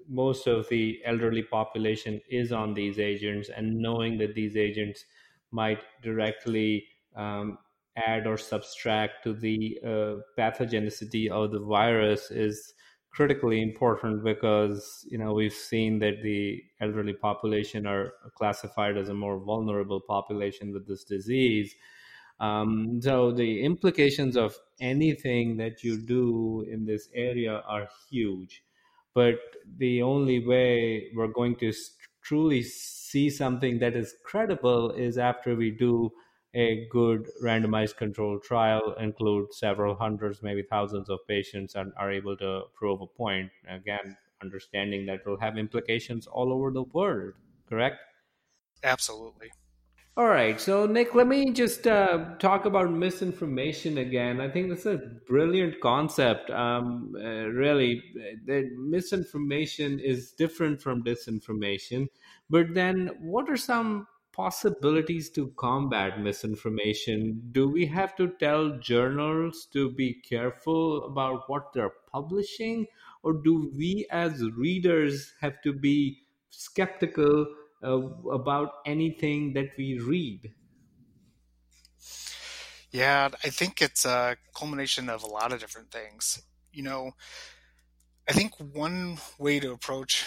most 0.07 0.47
of 0.47 0.67
the 0.69 0.99
elderly 1.05 1.43
population 1.43 2.19
is 2.29 2.51
on 2.51 2.73
these 2.73 2.99
agents, 2.99 3.49
and 3.55 3.77
knowing 3.77 4.17
that 4.17 4.35
these 4.35 4.57
agents 4.57 5.05
might 5.51 5.79
directly 6.03 6.85
um, 7.15 7.57
add 7.95 8.27
or 8.27 8.37
subtract 8.37 9.23
to 9.23 9.33
the 9.33 9.77
uh, 9.83 10.15
pathogenicity 10.37 11.29
of 11.29 11.51
the 11.51 11.59
virus 11.59 12.31
is 12.31 12.73
critically 13.11 13.61
important 13.61 14.23
because 14.23 15.05
you 15.09 15.17
know 15.17 15.33
we've 15.33 15.53
seen 15.53 15.97
that 15.99 16.21
the 16.21 16.61
elderly 16.79 17.13
population 17.13 17.87
are 17.87 18.13
classified 18.35 18.97
as 18.97 19.09
a 19.09 19.13
more 19.13 19.39
vulnerable 19.39 19.99
population 19.99 20.71
with 20.71 20.87
this 20.87 21.03
disease. 21.03 21.73
Um, 22.39 23.01
so 23.01 23.31
the 23.31 23.63
implications 23.63 24.37
of 24.37 24.57
anything 24.79 25.57
that 25.57 25.83
you 25.83 25.97
do 25.97 26.65
in 26.71 26.85
this 26.85 27.09
area 27.13 27.61
are 27.67 27.89
huge 28.09 28.63
but 29.13 29.39
the 29.77 30.01
only 30.01 30.45
way 30.45 31.09
we're 31.15 31.27
going 31.27 31.55
to 31.57 31.73
truly 32.21 32.63
see 32.63 33.29
something 33.29 33.79
that 33.79 33.95
is 33.95 34.15
credible 34.23 34.91
is 34.91 35.17
after 35.17 35.55
we 35.55 35.71
do 35.71 36.11
a 36.55 36.87
good 36.89 37.27
randomized 37.43 37.95
controlled 37.97 38.43
trial 38.43 38.95
include 38.99 39.53
several 39.53 39.95
hundreds 39.95 40.41
maybe 40.41 40.63
thousands 40.63 41.09
of 41.09 41.19
patients 41.27 41.75
and 41.75 41.91
are 41.97 42.11
able 42.11 42.35
to 42.35 42.63
prove 42.73 43.01
a 43.01 43.07
point 43.07 43.51
again 43.69 44.17
understanding 44.41 45.05
that 45.05 45.25
will 45.25 45.39
have 45.39 45.57
implications 45.57 46.25
all 46.27 46.51
over 46.51 46.71
the 46.71 46.83
world 46.83 47.33
correct 47.67 47.97
absolutely 48.83 49.51
all 50.19 50.27
right, 50.27 50.59
so 50.59 50.85
Nick, 50.85 51.15
let 51.15 51.27
me 51.27 51.53
just 51.53 51.87
uh, 51.87 52.35
talk 52.39 52.65
about 52.65 52.91
misinformation 52.91 53.99
again. 53.99 54.41
I 54.41 54.49
think 54.49 54.67
that's 54.67 54.85
a 54.85 54.97
brilliant 55.25 55.79
concept. 55.79 56.49
Um, 56.49 57.15
uh, 57.15 57.45
really, 57.47 58.03
the 58.45 58.69
misinformation 58.77 59.97
is 59.97 60.33
different 60.33 60.81
from 60.81 61.05
disinformation. 61.05 62.09
But 62.49 62.73
then, 62.73 63.11
what 63.21 63.49
are 63.49 63.55
some 63.55 64.07
possibilities 64.39 65.29
to 65.31 65.47
combat 65.65 66.19
misinformation? 66.19 67.49
Do 67.51 67.67
we 67.69 67.85
have 67.87 68.15
to 68.17 68.27
tell 68.39 68.77
journals 68.79 69.65
to 69.73 69.91
be 69.91 70.13
careful 70.13 71.03
about 71.05 71.49
what 71.49 71.73
they're 71.73 71.95
publishing, 72.11 72.87
or 73.23 73.33
do 73.33 73.71
we 73.75 74.05
as 74.11 74.43
readers 74.51 75.33
have 75.41 75.61
to 75.63 75.73
be 75.73 76.23
skeptical? 76.49 77.55
uh, 77.81 77.97
about 78.29 78.81
anything 78.85 79.53
that 79.53 79.69
we 79.77 79.97
read? 79.99 80.53
Yeah, 82.91 83.29
I 83.43 83.49
think 83.49 83.81
it's 83.81 84.05
a 84.05 84.37
culmination 84.55 85.09
of 85.09 85.23
a 85.23 85.27
lot 85.27 85.51
of 85.53 85.59
different 85.59 85.91
things. 85.91 86.41
You 86.71 86.83
know, 86.83 87.11
I 88.27 88.33
think 88.33 88.55
one 88.59 89.17
way 89.37 89.59
to 89.59 89.71
approach 89.73 90.25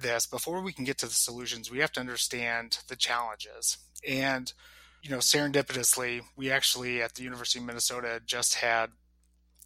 this 0.00 0.26
before 0.26 0.60
we 0.62 0.72
can 0.72 0.84
get 0.84 0.98
to 0.98 1.06
the 1.06 1.12
solutions, 1.12 1.70
we 1.70 1.78
have 1.78 1.92
to 1.92 2.00
understand 2.00 2.78
the 2.88 2.96
challenges. 2.96 3.78
And, 4.06 4.52
you 5.02 5.10
know, 5.10 5.18
serendipitously, 5.18 6.22
we 6.36 6.50
actually 6.50 7.02
at 7.02 7.14
the 7.14 7.22
University 7.22 7.58
of 7.58 7.66
Minnesota 7.66 8.20
just 8.24 8.54
had 8.54 8.90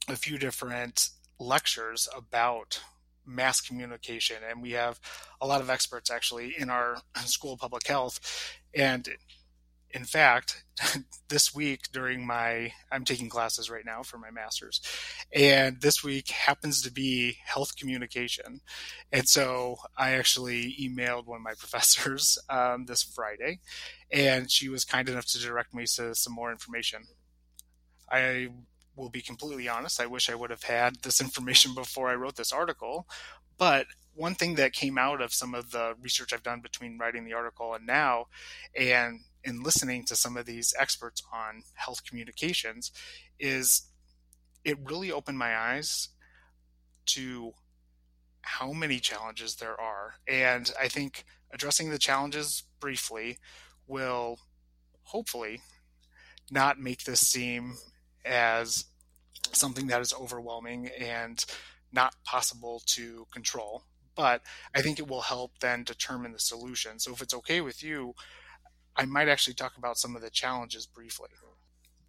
a 0.09 0.17
few 0.17 0.39
different 0.39 1.11
lectures 1.39 2.09
about 2.17 2.81
mass 3.27 3.61
communication. 3.61 4.37
And 4.49 4.63
we 4.63 4.73
have 4.73 5.01
a 5.41 5.47
lot 5.47 5.61
of 5.61 5.71
experts 5.71 6.11
actually 6.11 6.55
in 6.59 6.71
our 6.71 6.99
School 7.25 7.55
of 7.55 7.61
Public 7.61 7.87
Health. 7.87 8.21
And 8.75 9.09
in 9.95 10.05
fact, 10.05 10.65
this 11.29 11.55
week 11.55 11.83
during 11.93 12.27
my, 12.27 12.73
I'm 12.91 13.05
taking 13.05 13.29
classes 13.29 13.71
right 13.71 13.85
now 13.87 14.03
for 14.03 14.19
my 14.19 14.31
master's, 14.31 14.81
and 15.33 15.81
this 15.81 16.03
week 16.03 16.29
happens 16.31 16.83
to 16.83 16.93
be 16.93 17.39
health 17.45 17.77
communication. 17.77 18.61
And 19.13 19.29
so 19.29 19.77
I 19.97 20.13
actually 20.13 20.77
emailed 20.81 21.27
one 21.27 21.39
of 21.39 21.45
my 21.45 21.55
professors 21.59 22.39
um, 22.51 22.87
this 22.87 23.05
Friday, 23.05 23.61
and 24.11 24.51
she 24.51 24.69
was 24.69 24.85
kind 24.85 25.09
enough 25.09 25.27
to 25.27 25.39
direct 25.39 25.73
me 25.73 25.87
to 25.95 26.15
some 26.15 26.33
more 26.33 26.51
information. 26.51 27.05
I 28.11 28.49
will 28.97 29.11
be 29.11 29.23
completely 29.23 29.69
honest. 29.69 30.01
I 30.01 30.07
wish 30.07 30.29
I 30.29 30.35
would 30.35 30.51
have 30.51 30.65
had 30.65 30.97
this 31.03 31.21
information 31.23 31.73
before 31.75 32.11
I 32.11 32.17
wrote 32.17 32.35
this 32.35 32.53
article. 32.53 33.07
But 33.57 33.87
one 34.15 34.35
thing 34.35 34.57
that 34.57 34.73
came 34.73 34.99
out 34.99 35.21
of 35.21 35.33
some 35.33 35.55
of 35.55 35.71
the 35.71 35.95
research 36.01 36.33
I've 36.33 36.43
done 36.43 36.61
between 36.61 36.99
writing 36.99 37.25
the 37.25 37.35
article 37.35 37.75
and 37.75 37.87
now, 37.87 38.27
and 38.77 39.21
in 39.45 39.63
listening 39.63 40.05
to 40.07 40.17
some 40.17 40.37
of 40.37 40.47
these 40.47 40.75
experts 40.79 41.23
on 41.33 41.63
health 41.75 42.05
communications, 42.05 42.91
is 43.39 43.89
it 44.65 44.79
really 44.83 45.13
opened 45.13 45.39
my 45.39 45.57
eyes 45.57 46.09
to 47.07 47.53
how 48.41 48.73
many 48.73 48.99
challenges 48.99 49.57
there 49.57 49.79
are. 49.81 50.15
And 50.29 50.73
I 50.81 50.89
think 50.89 51.25
addressing 51.53 51.91
the 51.91 51.99
challenges 51.99 52.63
briefly 52.81 53.39
will 53.87 54.39
hopefully 55.03 55.61
not 56.51 56.79
make 56.79 57.05
this 57.05 57.21
seem 57.21 57.75
as 58.25 58.87
something 59.53 59.87
that 59.89 60.01
is 60.01 60.13
overwhelming 60.13 60.89
and 60.99 61.45
not 61.93 62.15
possible 62.25 62.83
to 62.87 63.27
control. 63.33 63.85
But 64.17 64.43
I 64.75 64.83
think 64.83 64.99
it 64.99 65.09
will 65.09 65.23
help 65.23 65.59
then 65.61 65.85
determine 65.85 66.33
the 66.33 66.39
solution. 66.39 66.99
So 66.99 67.13
if 67.13 67.21
it's 67.21 67.35
okay 67.35 67.61
with 67.61 67.83
you, 67.83 68.15
I 68.97 69.05
might 69.07 69.29
actually 69.29 69.55
talk 69.55 69.77
about 69.77 69.99
some 69.99 70.17
of 70.17 70.23
the 70.23 70.31
challenges 70.31 70.87
briefly. 70.87 71.31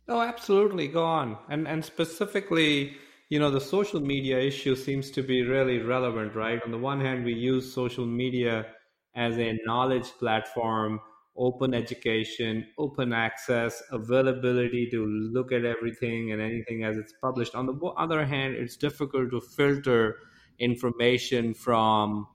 Oh, 0.07 0.21
absolutely. 0.21 0.87
Go 0.87 1.03
on. 1.03 1.37
And 1.49 1.67
and 1.67 1.83
specifically, 1.83 2.97
you 3.29 3.39
know, 3.39 3.49
the 3.49 3.61
social 3.61 3.99
media 3.99 4.39
issue 4.39 4.75
seems 4.75 5.09
to 5.11 5.23
be 5.23 5.41
really 5.43 5.79
relevant, 5.79 6.35
right? 6.35 6.61
On 6.63 6.71
the 6.71 6.77
one 6.77 7.01
hand, 7.01 7.25
we 7.25 7.33
use 7.33 7.73
social 7.73 8.05
media 8.05 8.71
as 9.15 9.37
a 9.37 9.57
knowledge 9.65 10.09
platform 10.19 10.99
open 11.37 11.73
education, 11.73 12.65
open 12.77 13.11
access, 13.11 13.83
availability 13.91 14.89
to 14.89 15.05
look 15.05 15.51
at 15.51 15.65
everything 15.65 16.31
and 16.31 16.41
anything 16.41 16.85
as 16.85 16.95
it's 16.97 17.11
published. 17.21 17.53
On 17.55 17.65
the 17.65 17.73
other 17.97 18.25
hand, 18.25 18.55
it's 18.55 18.77
difficult 18.77 19.31
to 19.31 19.41
filter 19.41 20.17
information 20.59 21.53
from 21.53 22.25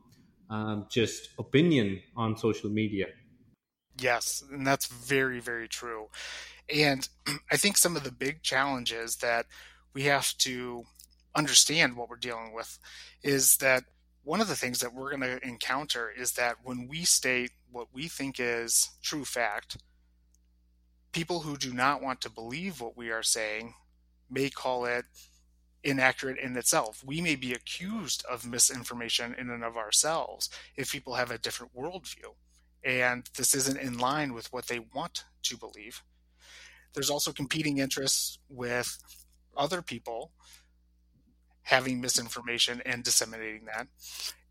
um, 0.51 0.87
just 0.91 1.31
opinion 1.39 2.03
on 2.15 2.37
social 2.37 2.69
media. 2.69 3.07
Yes, 4.01 4.43
and 4.51 4.67
that's 4.67 4.87
very, 4.87 5.41
very 5.41 5.69
true. 5.69 6.09
And 6.75 7.09
I 7.53 7.57
think 7.57 7.77
some 7.77 7.97
of 7.97 8.05
the 8.05 8.13
big 8.13 8.43
challenges 8.43 9.17
that 9.17 9.47
we 9.93 10.05
have 10.05 10.37
to 10.39 10.85
understand 11.35 11.97
what 11.97 12.09
we're 12.09 12.17
dealing 12.17 12.53
with 12.55 12.79
is 13.23 13.57
that 13.59 13.85
one 14.25 14.41
of 14.41 14.49
the 14.49 14.57
things 14.57 14.81
that 14.81 14.95
we're 14.95 15.11
going 15.11 15.21
to 15.23 15.47
encounter 15.47 16.11
is 16.11 16.33
that 16.33 16.57
when 16.63 16.89
we 16.89 17.05
state 17.05 17.53
what 17.71 17.89
we 17.93 18.09
think 18.09 18.37
is 18.39 18.91
true 19.03 19.25
fact, 19.25 19.77
people 21.13 21.41
who 21.41 21.57
do 21.57 21.73
not 21.73 22.03
want 22.03 22.21
to 22.21 22.31
believe 22.31 22.81
what 22.81 22.97
we 22.97 23.11
are 23.11 23.23
saying 23.23 23.75
may 24.31 24.49
call 24.51 24.85
it 24.85 25.05
inaccurate 25.83 26.39
in 26.39 26.57
itself. 26.57 27.03
We 27.05 27.21
may 27.21 27.37
be 27.37 27.53
accused 27.53 28.25
of 28.31 28.47
misinformation 28.47 29.35
in 29.39 29.51
and 29.51 29.65
of 29.65 29.77
ourselves 29.77 30.51
if 30.77 30.93
people 30.93 31.15
have 31.15 31.31
a 31.31 31.39
different 31.39 31.75
worldview. 31.75 32.35
And 32.85 33.29
this 33.37 33.55
isn't 33.55 33.79
in 33.79 33.99
line 33.99 34.33
with 34.33 34.53
what 34.53 34.67
they 34.67 34.79
want 34.79 35.25
to 35.45 35.57
believe. 35.57 36.03
There's 36.95 37.11
also 37.11 37.33
competing 37.33 37.79
interests 37.79 38.39
with 38.49 38.99
other 39.57 39.83
people 39.83 40.33
having 41.63 42.01
misinformation 42.01 42.83
and 42.85 43.05
disseminating 43.05 43.67
that. 43.67 43.87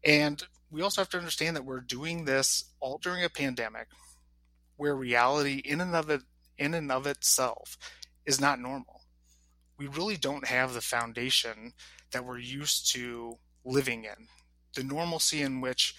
And 0.04 0.44
we 0.72 0.82
also 0.82 1.02
have 1.02 1.10
to 1.10 1.18
understand 1.18 1.56
that 1.56 1.66
we're 1.66 1.82
doing 1.82 2.26
this 2.26 2.66
all 2.80 2.98
during 2.98 3.24
a 3.24 3.30
pandemic 3.30 3.88
where 4.78 4.96
reality 4.96 5.62
in 5.66 5.82
and 5.82 5.96
of 5.96 6.10
it 6.10 6.22
in 6.58 6.74
and 6.74 6.92
of 6.92 7.08
itself 7.08 7.78
is 8.26 8.40
not 8.40 8.60
normal. 8.60 9.02
We 9.78 9.88
really 9.88 10.18
don't 10.18 10.48
have 10.48 10.74
the 10.74 10.82
foundation 10.82 11.74
that 12.12 12.26
we're 12.26 12.40
used 12.40 12.92
to 12.94 13.38
living 13.66 14.04
in. 14.04 14.28
The 14.76 14.84
normalcy 14.84 15.42
in 15.42 15.62
which 15.62 15.96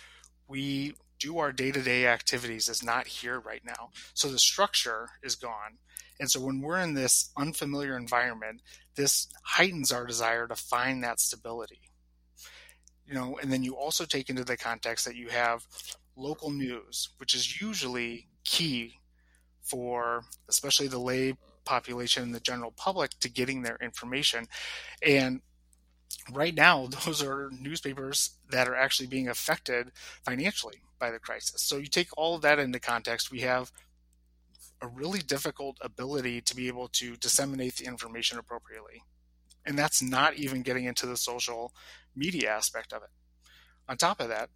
we 0.48 0.94
do 1.20 1.38
our 1.38 1.52
day 1.52 1.70
to 1.70 1.82
day 1.82 2.06
activities 2.06 2.68
is 2.68 2.82
not 2.82 3.06
here 3.06 3.38
right 3.38 3.62
now. 3.64 3.90
So 4.14 4.28
the 4.28 4.38
structure 4.38 5.10
is 5.22 5.36
gone. 5.36 5.78
And 6.18 6.30
so 6.30 6.40
when 6.40 6.60
we're 6.60 6.80
in 6.80 6.94
this 6.94 7.30
unfamiliar 7.36 7.96
environment, 7.96 8.62
this 8.96 9.28
heightens 9.44 9.92
our 9.92 10.06
desire 10.06 10.48
to 10.48 10.56
find 10.56 11.04
that 11.04 11.20
stability. 11.20 11.80
You 13.06 13.14
know, 13.14 13.38
and 13.40 13.52
then 13.52 13.62
you 13.62 13.76
also 13.76 14.04
take 14.04 14.30
into 14.30 14.44
the 14.44 14.56
context 14.56 15.04
that 15.04 15.16
you 15.16 15.28
have 15.28 15.66
local 16.16 16.50
news, 16.50 17.10
which 17.18 17.34
is 17.34 17.60
usually 17.60 18.28
key 18.44 18.94
for 19.62 20.22
especially 20.48 20.88
the 20.88 20.98
lay 20.98 21.34
population 21.64 22.22
and 22.22 22.34
the 22.34 22.40
general 22.40 22.72
public 22.72 23.10
to 23.20 23.28
getting 23.28 23.62
their 23.62 23.76
information. 23.80 24.46
And 25.06 25.40
right 26.32 26.54
now, 26.54 26.86
those 27.04 27.22
are 27.22 27.50
newspapers 27.50 28.30
that 28.50 28.68
are 28.68 28.76
actually 28.76 29.06
being 29.06 29.28
affected 29.28 29.92
financially 30.24 30.82
by 30.98 31.10
the 31.10 31.18
crisis. 31.18 31.62
So 31.62 31.76
you 31.76 31.86
take 31.86 32.08
all 32.16 32.34
of 32.34 32.42
that 32.42 32.58
into 32.58 32.78
context. 32.78 33.30
We 33.30 33.40
have 33.40 33.72
a 34.82 34.88
really 34.88 35.20
difficult 35.20 35.76
ability 35.80 36.40
to 36.40 36.56
be 36.56 36.68
able 36.68 36.88
to 36.88 37.16
disseminate 37.16 37.76
the 37.76 37.86
information 37.86 38.38
appropriately. 38.38 39.02
And 39.66 39.78
that's 39.78 40.02
not 40.02 40.34
even 40.34 40.62
getting 40.62 40.84
into 40.84 41.06
the 41.06 41.16
social 41.16 41.74
media 42.16 42.50
aspect 42.50 42.92
of 42.92 43.02
it. 43.02 43.10
On 43.88 43.96
top 43.96 44.20
of 44.20 44.28
that, 44.28 44.48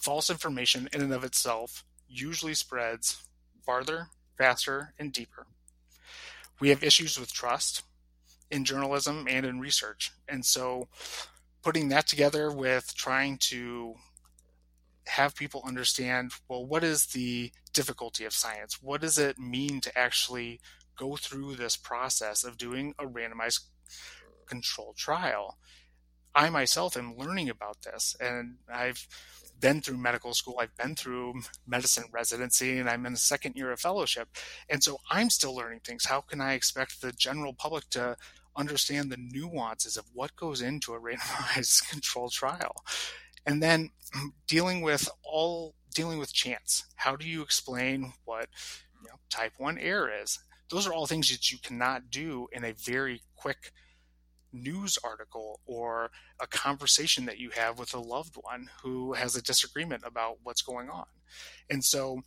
false 0.00 0.30
information 0.30 0.88
in 0.92 1.00
and 1.00 1.12
of 1.12 1.24
itself 1.24 1.84
usually 2.08 2.54
spreads 2.54 3.22
farther, 3.64 4.08
faster, 4.36 4.94
and 4.98 5.12
deeper. 5.12 5.46
We 6.58 6.70
have 6.70 6.82
issues 6.82 7.18
with 7.18 7.32
trust 7.32 7.82
in 8.50 8.64
journalism 8.64 9.26
and 9.28 9.46
in 9.46 9.60
research. 9.60 10.12
And 10.28 10.44
so 10.44 10.88
putting 11.62 11.88
that 11.88 12.06
together 12.06 12.50
with 12.50 12.94
trying 12.94 13.38
to 13.38 13.94
have 15.06 15.34
people 15.34 15.62
understand 15.66 16.32
well, 16.48 16.64
what 16.64 16.84
is 16.84 17.06
the 17.06 17.52
difficulty 17.72 18.24
of 18.24 18.32
science? 18.32 18.82
What 18.82 19.00
does 19.00 19.18
it 19.18 19.38
mean 19.38 19.80
to 19.82 19.98
actually 19.98 20.60
go 20.96 21.16
through 21.16 21.56
this 21.56 21.76
process 21.76 22.44
of 22.44 22.56
doing 22.56 22.94
a 22.98 23.06
randomized 23.06 23.60
controlled 24.46 24.96
trial? 24.96 25.58
I 26.34 26.48
myself 26.48 26.96
am 26.96 27.16
learning 27.16 27.48
about 27.48 27.82
this, 27.82 28.14
and 28.20 28.58
I've 28.72 29.08
been 29.58 29.80
through 29.80 29.98
medical 29.98 30.32
school, 30.32 30.58
I've 30.60 30.76
been 30.76 30.94
through 30.94 31.34
medicine 31.66 32.04
residency, 32.12 32.78
and 32.78 32.88
I'm 32.88 33.04
in 33.04 33.12
the 33.12 33.18
second 33.18 33.56
year 33.56 33.72
of 33.72 33.80
fellowship. 33.80 34.28
And 34.68 34.82
so 34.82 34.98
I'm 35.10 35.28
still 35.28 35.54
learning 35.54 35.80
things. 35.84 36.06
How 36.06 36.20
can 36.20 36.40
I 36.40 36.54
expect 36.54 37.00
the 37.00 37.12
general 37.12 37.52
public 37.52 37.90
to 37.90 38.16
understand 38.56 39.10
the 39.10 39.16
nuances 39.16 39.96
of 39.96 40.04
what 40.12 40.36
goes 40.36 40.60
into 40.60 40.94
a 40.94 41.00
randomized 41.00 41.88
controlled 41.90 42.32
trial? 42.32 42.74
And 43.46 43.62
then 43.62 43.90
dealing 44.46 44.82
with 44.82 45.08
all 45.24 45.74
dealing 45.92 46.18
with 46.18 46.32
chance. 46.32 46.84
How 46.96 47.16
do 47.16 47.26
you 47.26 47.42
explain 47.42 48.12
what 48.24 48.46
you 49.02 49.08
know, 49.08 49.16
type 49.28 49.54
1 49.58 49.78
error 49.78 50.10
is? 50.22 50.38
Those 50.70 50.86
are 50.86 50.92
all 50.92 51.06
things 51.06 51.28
that 51.30 51.50
you 51.50 51.58
cannot 51.58 52.10
do 52.10 52.46
in 52.52 52.64
a 52.64 52.74
very 52.74 53.22
quick 53.34 53.72
news 54.52 54.98
article 55.04 55.60
or 55.66 56.10
a 56.40 56.46
conversation 56.46 57.26
that 57.26 57.38
you 57.38 57.50
have 57.50 57.78
with 57.78 57.94
a 57.94 57.98
loved 57.98 58.36
one 58.40 58.68
who 58.82 59.12
has 59.14 59.36
a 59.36 59.42
disagreement 59.42 60.02
about 60.06 60.38
what's 60.42 60.62
going 60.62 60.88
on. 60.88 61.06
And 61.68 61.84
so, 61.84 62.20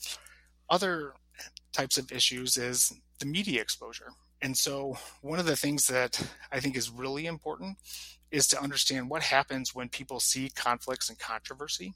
other 0.70 1.14
types 1.72 1.98
of 1.98 2.12
issues 2.12 2.58
is 2.58 2.94
the 3.20 3.26
media 3.26 3.62
exposure. 3.62 4.12
And 4.44 4.58
so, 4.58 4.98
one 5.22 5.40
of 5.40 5.46
the 5.46 5.56
things 5.56 5.88
that 5.88 6.22
I 6.52 6.60
think 6.60 6.76
is 6.76 6.90
really 6.90 7.28
important 7.28 7.78
is 8.30 8.46
to 8.48 8.62
understand 8.62 9.10
what 9.10 9.22
happens 9.22 9.74
when 9.74 9.88
people 9.88 10.20
see 10.20 10.50
conflicts 10.54 11.10
and 11.10 11.18
controversy. 11.18 11.94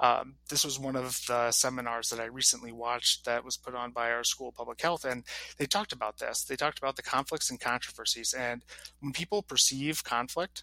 Um, 0.00 0.36
this 0.48 0.64
was 0.64 0.78
one 0.78 0.96
of 0.96 1.20
the 1.26 1.50
seminars 1.50 2.08
that 2.08 2.20
I 2.20 2.24
recently 2.24 2.72
watched 2.72 3.26
that 3.26 3.44
was 3.44 3.58
put 3.58 3.74
on 3.74 3.90
by 3.90 4.10
our 4.10 4.24
School 4.24 4.48
of 4.48 4.54
Public 4.54 4.80
Health, 4.80 5.04
and 5.04 5.24
they 5.58 5.66
talked 5.66 5.92
about 5.92 6.16
this. 6.16 6.42
They 6.42 6.56
talked 6.56 6.78
about 6.78 6.96
the 6.96 7.02
conflicts 7.02 7.50
and 7.50 7.60
controversies. 7.60 8.32
And 8.32 8.64
when 9.00 9.12
people 9.12 9.42
perceive 9.42 10.02
conflict, 10.02 10.62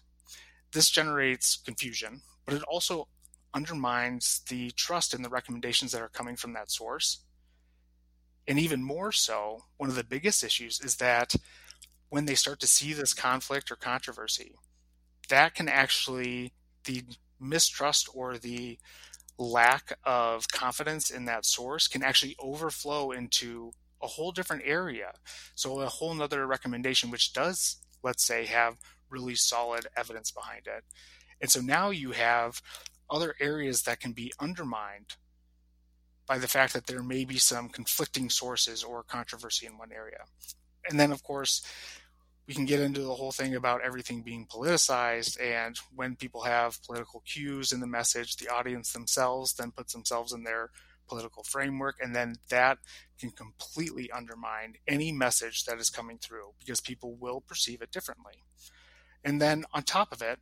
this 0.72 0.90
generates 0.90 1.56
confusion, 1.64 2.22
but 2.44 2.54
it 2.54 2.62
also 2.64 3.06
undermines 3.54 4.40
the 4.48 4.70
trust 4.72 5.14
in 5.14 5.22
the 5.22 5.28
recommendations 5.28 5.92
that 5.92 6.02
are 6.02 6.08
coming 6.08 6.34
from 6.34 6.52
that 6.54 6.70
source. 6.70 7.20
And 8.48 8.58
even 8.58 8.82
more 8.82 9.12
so, 9.12 9.64
one 9.76 9.88
of 9.88 9.96
the 9.96 10.04
biggest 10.04 10.44
issues 10.44 10.80
is 10.80 10.96
that 10.96 11.34
when 12.08 12.26
they 12.26 12.34
start 12.34 12.60
to 12.60 12.66
see 12.66 12.92
this 12.92 13.14
conflict 13.14 13.70
or 13.70 13.76
controversy, 13.76 14.54
that 15.28 15.54
can 15.54 15.68
actually, 15.68 16.52
the 16.84 17.02
mistrust 17.40 18.08
or 18.14 18.38
the 18.38 18.78
lack 19.38 19.98
of 20.04 20.48
confidence 20.48 21.10
in 21.10 21.24
that 21.26 21.44
source 21.44 21.88
can 21.88 22.02
actually 22.02 22.36
overflow 22.38 23.10
into 23.10 23.72
a 24.02 24.06
whole 24.06 24.32
different 24.32 24.62
area. 24.64 25.12
So 25.54 25.80
a 25.80 25.88
whole 25.88 26.14
nother 26.14 26.46
recommendation, 26.46 27.10
which 27.10 27.32
does, 27.32 27.76
let's 28.02 28.24
say, 28.24 28.46
have 28.46 28.76
really 29.10 29.34
solid 29.34 29.86
evidence 29.96 30.30
behind 30.30 30.62
it. 30.66 30.84
And 31.40 31.50
so 31.50 31.60
now 31.60 31.90
you 31.90 32.12
have 32.12 32.62
other 33.10 33.34
areas 33.40 33.82
that 33.82 34.00
can 34.00 34.12
be 34.12 34.32
undermined 34.38 35.16
by 36.26 36.38
the 36.38 36.48
fact 36.48 36.72
that 36.72 36.86
there 36.86 37.02
may 37.02 37.24
be 37.24 37.38
some 37.38 37.68
conflicting 37.68 38.30
sources 38.30 38.82
or 38.82 39.02
controversy 39.02 39.66
in 39.66 39.78
one 39.78 39.92
area. 39.92 40.24
And 40.88 40.98
then, 40.98 41.12
of 41.12 41.22
course, 41.22 41.62
we 42.46 42.54
can 42.54 42.64
get 42.64 42.80
into 42.80 43.02
the 43.02 43.14
whole 43.14 43.32
thing 43.32 43.54
about 43.54 43.82
everything 43.82 44.22
being 44.22 44.46
politicized 44.46 45.40
and 45.42 45.78
when 45.94 46.16
people 46.16 46.42
have 46.42 46.82
political 46.84 47.22
cues 47.26 47.72
in 47.72 47.80
the 47.80 47.86
message 47.86 48.36
the 48.36 48.48
audience 48.48 48.92
themselves 48.92 49.54
then 49.54 49.70
puts 49.70 49.92
themselves 49.92 50.32
in 50.32 50.44
their 50.44 50.70
political 51.08 51.42
framework 51.42 51.96
and 52.00 52.14
then 52.14 52.36
that 52.48 52.78
can 53.18 53.30
completely 53.30 54.10
undermine 54.10 54.74
any 54.86 55.12
message 55.12 55.64
that 55.64 55.78
is 55.78 55.90
coming 55.90 56.18
through 56.18 56.52
because 56.58 56.80
people 56.80 57.14
will 57.14 57.40
perceive 57.40 57.82
it 57.82 57.90
differently 57.90 58.44
and 59.24 59.40
then 59.40 59.64
on 59.72 59.82
top 59.82 60.12
of 60.12 60.22
it 60.22 60.38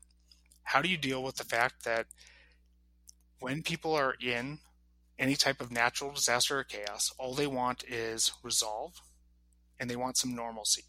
how 0.64 0.80
do 0.80 0.88
you 0.88 0.96
deal 0.96 1.22
with 1.22 1.36
the 1.36 1.44
fact 1.44 1.84
that 1.84 2.06
when 3.40 3.62
people 3.62 3.94
are 3.94 4.14
in 4.22 4.58
any 5.18 5.36
type 5.36 5.60
of 5.60 5.70
natural 5.70 6.12
disaster 6.12 6.58
or 6.58 6.64
chaos 6.64 7.12
all 7.18 7.34
they 7.34 7.46
want 7.46 7.84
is 7.88 8.32
resolve 8.42 9.00
and 9.78 9.88
they 9.88 9.96
want 9.96 10.16
some 10.16 10.34
normalcy 10.34 10.84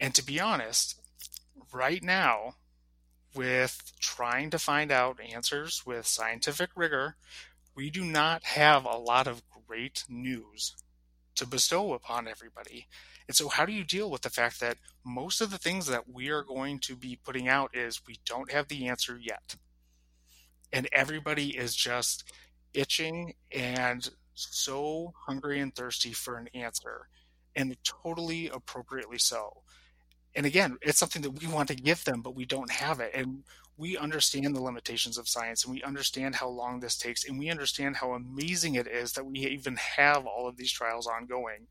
and 0.00 0.14
to 0.14 0.24
be 0.24 0.40
honest, 0.40 1.00
right 1.72 2.02
now, 2.02 2.56
with 3.34 3.92
trying 4.00 4.50
to 4.50 4.58
find 4.58 4.92
out 4.92 5.18
answers 5.20 5.82
with 5.86 6.06
scientific 6.06 6.70
rigor, 6.76 7.16
we 7.74 7.90
do 7.90 8.04
not 8.04 8.44
have 8.44 8.84
a 8.84 8.98
lot 8.98 9.26
of 9.26 9.42
great 9.66 10.04
news 10.08 10.76
to 11.34 11.46
bestow 11.46 11.94
upon 11.94 12.28
everybody. 12.28 12.86
And 13.26 13.34
so, 13.34 13.48
how 13.48 13.64
do 13.64 13.72
you 13.72 13.82
deal 13.82 14.10
with 14.10 14.22
the 14.22 14.30
fact 14.30 14.60
that 14.60 14.76
most 15.04 15.40
of 15.40 15.50
the 15.50 15.58
things 15.58 15.86
that 15.86 16.08
we 16.08 16.28
are 16.28 16.42
going 16.42 16.78
to 16.80 16.94
be 16.94 17.18
putting 17.24 17.48
out 17.48 17.74
is 17.74 18.06
we 18.06 18.20
don't 18.26 18.52
have 18.52 18.68
the 18.68 18.86
answer 18.86 19.18
yet? 19.18 19.56
And 20.72 20.88
everybody 20.92 21.56
is 21.56 21.74
just 21.74 22.30
itching 22.74 23.34
and 23.52 24.10
so 24.34 25.12
hungry 25.26 25.60
and 25.60 25.74
thirsty 25.74 26.12
for 26.12 26.36
an 26.36 26.48
answer, 26.54 27.08
and 27.54 27.76
totally 27.84 28.48
appropriately 28.48 29.18
so 29.18 29.62
and 30.34 30.46
again, 30.46 30.78
it's 30.82 30.98
something 30.98 31.22
that 31.22 31.40
we 31.40 31.46
want 31.46 31.68
to 31.68 31.76
give 31.76 32.04
them, 32.04 32.20
but 32.20 32.34
we 32.34 32.44
don't 32.44 32.70
have 32.70 33.00
it. 33.00 33.12
And 33.14 33.44
we 33.76 33.96
understand 33.96 34.54
the 34.54 34.62
limitations 34.62 35.18
of 35.18 35.28
science 35.28 35.64
and 35.64 35.74
we 35.74 35.82
understand 35.82 36.36
how 36.36 36.48
long 36.48 36.80
this 36.80 36.96
takes 36.96 37.24
and 37.24 37.38
we 37.38 37.50
understand 37.50 37.96
how 37.96 38.12
amazing 38.12 38.74
it 38.76 38.86
is 38.86 39.12
that 39.12 39.26
we 39.26 39.40
even 39.40 39.76
have 39.76 40.26
all 40.26 40.48
of 40.48 40.56
these 40.56 40.72
trials 40.72 41.06
ongoing. 41.06 41.66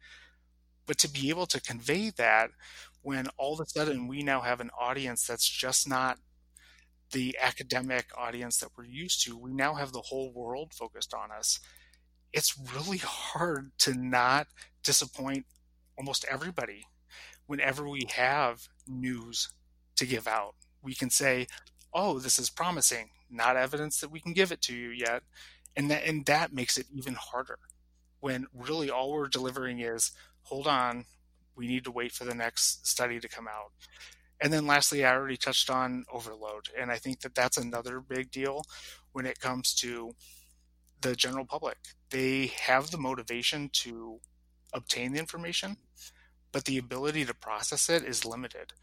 But 0.85 0.97
to 0.99 1.09
be 1.09 1.29
able 1.29 1.45
to 1.47 1.61
convey 1.61 2.09
that 2.11 2.49
when 3.01 3.27
all 3.37 3.53
of 3.53 3.61
a 3.61 3.65
sudden 3.65 4.07
we 4.07 4.21
now 4.21 4.41
have 4.41 4.59
an 4.59 4.71
audience 4.79 5.25
that's 5.25 5.47
just 5.47 5.87
not 5.87 6.17
the 7.13 7.37
academic 7.41 8.07
audience 8.17 8.57
that 8.57 8.69
we're 8.77 8.85
used 8.85 9.23
to, 9.23 9.37
we 9.37 9.53
now 9.53 9.75
have 9.75 9.93
the 9.93 10.01
whole 10.01 10.31
world 10.33 10.73
focused 10.73 11.13
on 11.13 11.31
us. 11.31 11.59
It's 12.33 12.59
really 12.75 12.97
hard 12.97 13.71
to 13.79 13.93
not 13.93 14.47
disappoint 14.83 15.45
almost 15.97 16.25
everybody 16.29 16.85
whenever 17.45 17.87
we 17.87 18.07
have 18.15 18.67
news 18.87 19.49
to 19.95 20.05
give 20.05 20.27
out. 20.27 20.55
We 20.81 20.95
can 20.95 21.09
say, 21.09 21.47
oh, 21.93 22.19
this 22.19 22.39
is 22.39 22.49
promising, 22.49 23.11
not 23.29 23.55
evidence 23.55 23.99
that 23.99 24.11
we 24.11 24.19
can 24.19 24.33
give 24.33 24.51
it 24.51 24.61
to 24.63 24.75
you 24.75 24.89
yet. 24.89 25.23
And 25.75 25.89
that, 25.89 26.05
and 26.05 26.25
that 26.25 26.53
makes 26.53 26.77
it 26.77 26.87
even 26.93 27.15
harder 27.15 27.59
when 28.19 28.47
really 28.53 28.89
all 28.89 29.11
we're 29.11 29.27
delivering 29.27 29.79
is, 29.79 30.11
hold 30.43 30.67
on, 30.67 31.05
we 31.55 31.67
need 31.67 31.83
to 31.83 31.91
wait 31.91 32.11
for 32.11 32.25
the 32.25 32.35
next 32.35 32.87
study 32.87 33.19
to 33.19 33.27
come 33.27 33.47
out. 33.47 33.71
And 34.41 34.51
then 34.51 34.67
lastly, 34.67 35.05
I 35.05 35.13
already 35.13 35.37
touched 35.37 35.69
on 35.69 36.05
overload. 36.11 36.69
And 36.77 36.91
I 36.91 36.97
think 36.97 37.21
that 37.21 37.35
that's 37.35 37.57
another 37.57 37.99
big 38.01 38.31
deal 38.31 38.63
when 39.13 39.25
it 39.25 39.39
comes 39.39 39.73
to 39.75 40.11
the 41.01 41.15
general 41.15 41.45
public. 41.45 41.77
They 42.09 42.47
have 42.61 42.91
the 42.91 42.97
motivation 42.97 43.69
to 43.73 44.19
obtain 44.73 45.13
the 45.13 45.19
information, 45.19 45.77
but 46.51 46.65
the 46.65 46.77
ability 46.77 47.25
to 47.25 47.33
process 47.33 47.89
it 47.89 48.03
is 48.03 48.25
limited. 48.25 48.73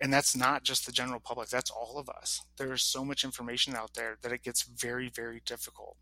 And 0.00 0.12
that's 0.12 0.36
not 0.36 0.62
just 0.62 0.86
the 0.86 0.92
general 0.92 1.20
public, 1.20 1.48
that's 1.48 1.70
all 1.70 1.98
of 1.98 2.08
us. 2.08 2.40
There 2.56 2.72
is 2.72 2.82
so 2.82 3.04
much 3.04 3.24
information 3.24 3.74
out 3.74 3.94
there 3.94 4.16
that 4.22 4.32
it 4.32 4.44
gets 4.44 4.62
very, 4.62 5.08
very 5.08 5.42
difficult. 5.44 5.96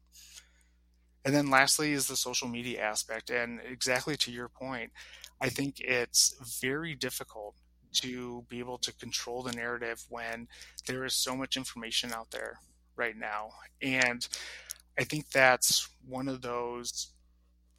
And 1.24 1.34
then 1.34 1.50
lastly 1.50 1.92
is 1.92 2.06
the 2.06 2.16
social 2.16 2.48
media 2.48 2.82
aspect. 2.82 3.30
And 3.30 3.60
exactly 3.68 4.16
to 4.18 4.30
your 4.30 4.48
point, 4.48 4.92
I 5.40 5.48
think 5.48 5.80
it's 5.80 6.34
very 6.60 6.94
difficult 6.94 7.56
to 7.96 8.44
be 8.48 8.58
able 8.58 8.78
to 8.78 8.92
control 8.94 9.42
the 9.42 9.52
narrative 9.52 10.04
when 10.08 10.48
there 10.86 11.04
is 11.04 11.14
so 11.14 11.36
much 11.36 11.56
information 11.56 12.12
out 12.12 12.30
there 12.30 12.58
right 12.96 13.16
now. 13.16 13.50
And 13.82 14.26
I 14.98 15.04
think 15.04 15.30
that's 15.30 15.88
one 16.06 16.28
of 16.28 16.42
those 16.42 17.08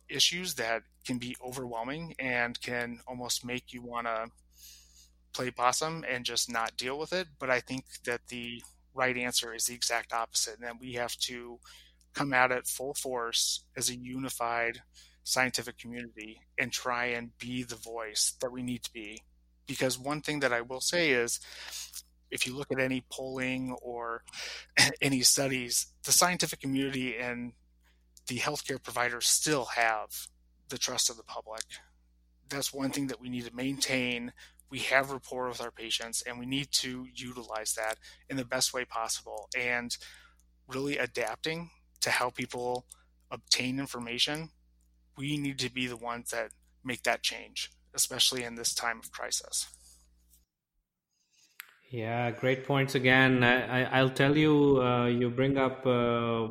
issues 0.10 0.56
that 0.56 0.84
can 1.06 1.17
be 1.17 1.36
overwhelming 1.45 2.15
and 2.19 2.60
can 2.62 2.99
almost 3.08 3.45
make 3.45 3.73
you 3.73 3.82
want 3.82 4.08
to 4.08 4.27
play 5.34 5.51
possum 5.51 6.06
and 6.10 6.25
just 6.25 6.51
not 6.51 6.77
deal 6.77 6.97
with 6.97 7.13
it. 7.13 7.27
But 7.39 7.49
I 7.49 7.60
think 7.60 7.86
that 8.06 8.27
the 8.27 8.62
right 8.93 9.17
answer 9.17 9.53
is 9.53 9.65
the 9.65 9.75
exact 9.75 10.13
opposite, 10.13 10.56
and 10.56 10.63
that 10.63 10.80
we 10.80 10.93
have 10.93 11.15
to 11.17 11.60
come 12.13 12.34
at 12.34 12.51
it 12.51 12.67
full 12.67 12.93
force 12.93 13.63
as 13.75 13.89
a 13.89 13.95
unified 13.95 14.82
scientific 15.23 15.77
community 15.77 16.41
and 16.58 16.71
try 16.71 17.06
and 17.08 17.38
be 17.38 17.62
the 17.62 17.75
voice 17.75 18.34
that 18.41 18.51
we 18.51 18.63
need 18.63 18.82
to 18.84 18.93
be. 18.93 19.21
Because 19.67 19.99
one 19.99 20.21
thing 20.21 20.39
that 20.39 20.53
I 20.53 20.62
will 20.62 20.82
say 20.82 21.12
is 21.12 21.39
if 22.32 22.45
you 22.45 22.56
look 22.56 22.71
at 22.71 22.80
any 22.80 23.06
polling 23.12 23.75
or 23.82 24.23
any 25.01 25.21
studies, 25.21 25.88
the 26.03 26.12
scientific 26.12 26.60
community 26.60 27.17
and 27.17 27.53
the 28.27 28.38
healthcare 28.38 28.82
providers 28.82 29.27
still 29.27 29.65
have 29.75 30.27
the 30.69 30.77
trust 30.77 31.10
of 31.10 31.17
the 31.17 31.23
public. 31.23 31.63
That's 32.49 32.73
one 32.73 32.91
thing 32.91 33.08
that 33.08 33.21
we 33.21 33.30
need 33.30 33.45
to 33.45 33.56
maintain. 33.56 34.34
We 34.69 34.80
have 34.80 35.12
rapport 35.12 35.47
with 35.47 35.62
our 35.62 35.71
patients, 35.71 36.21
and 36.21 36.38
we 36.38 36.45
need 36.45 36.69
to 36.73 37.08
utilize 37.13 37.73
that 37.73 37.97
in 38.30 38.36
the 38.38 38.45
best 38.45 38.73
way 38.73 38.84
possible. 38.84 39.49
And 39.58 39.95
really 40.67 40.97
adapting 40.97 41.69
to 42.01 42.12
how 42.12 42.30
people 42.30 42.86
obtain 43.32 43.80
information, 43.80 44.49
we 45.17 45.38
need 45.38 45.60
to 45.60 45.71
be 45.71 45.88
the 45.88 45.97
ones 45.97 46.32
that 46.32 46.51
make 46.84 47.03
that 47.03 47.23
change, 47.23 47.71
especially 47.93 48.43
in 48.43 48.56
this 48.56 48.73
time 48.73 49.00
of 49.00 49.12
crisis. 49.12 49.67
Yeah, 51.89 52.32
great 52.32 52.65
points 52.65 52.95
again. 52.95 53.45
I, 53.45 54.02
will 54.02 54.10
tell 54.10 54.36
you, 54.36 54.82
uh, 54.82 55.06
you 55.06 55.30
bring 55.30 55.58
up 55.58 55.86
uh, 55.86 56.50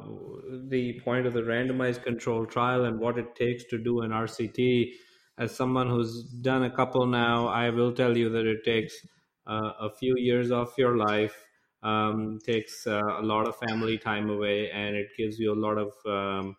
the 0.68 0.98
point 1.04 1.26
of 1.26 1.34
the 1.34 1.42
randomized 1.42 2.02
control 2.02 2.46
trial 2.46 2.86
and 2.86 2.98
what 2.98 3.18
it 3.18 3.36
takes 3.36 3.64
to 3.64 3.78
do 3.78 4.00
an 4.00 4.12
RCT. 4.12 4.94
As 5.36 5.54
someone 5.54 5.90
who's 5.90 6.22
done 6.22 6.64
a 6.64 6.70
couple 6.70 7.04
now, 7.04 7.48
I 7.48 7.68
will 7.68 7.92
tell 7.92 8.16
you 8.16 8.30
that 8.30 8.46
it 8.46 8.64
takes 8.64 8.94
uh, 9.46 9.72
a 9.78 9.90
few 9.90 10.14
years 10.16 10.50
of 10.50 10.72
your 10.78 10.96
life, 10.96 11.44
um, 11.82 12.38
takes 12.42 12.86
uh, 12.86 13.02
a 13.18 13.22
lot 13.22 13.46
of 13.46 13.58
family 13.68 13.98
time 13.98 14.30
away, 14.30 14.70
and 14.70 14.96
it 14.96 15.08
gives 15.18 15.38
you 15.38 15.52
a 15.52 15.60
lot 15.60 15.76
of 15.76 15.92
um, 16.06 16.56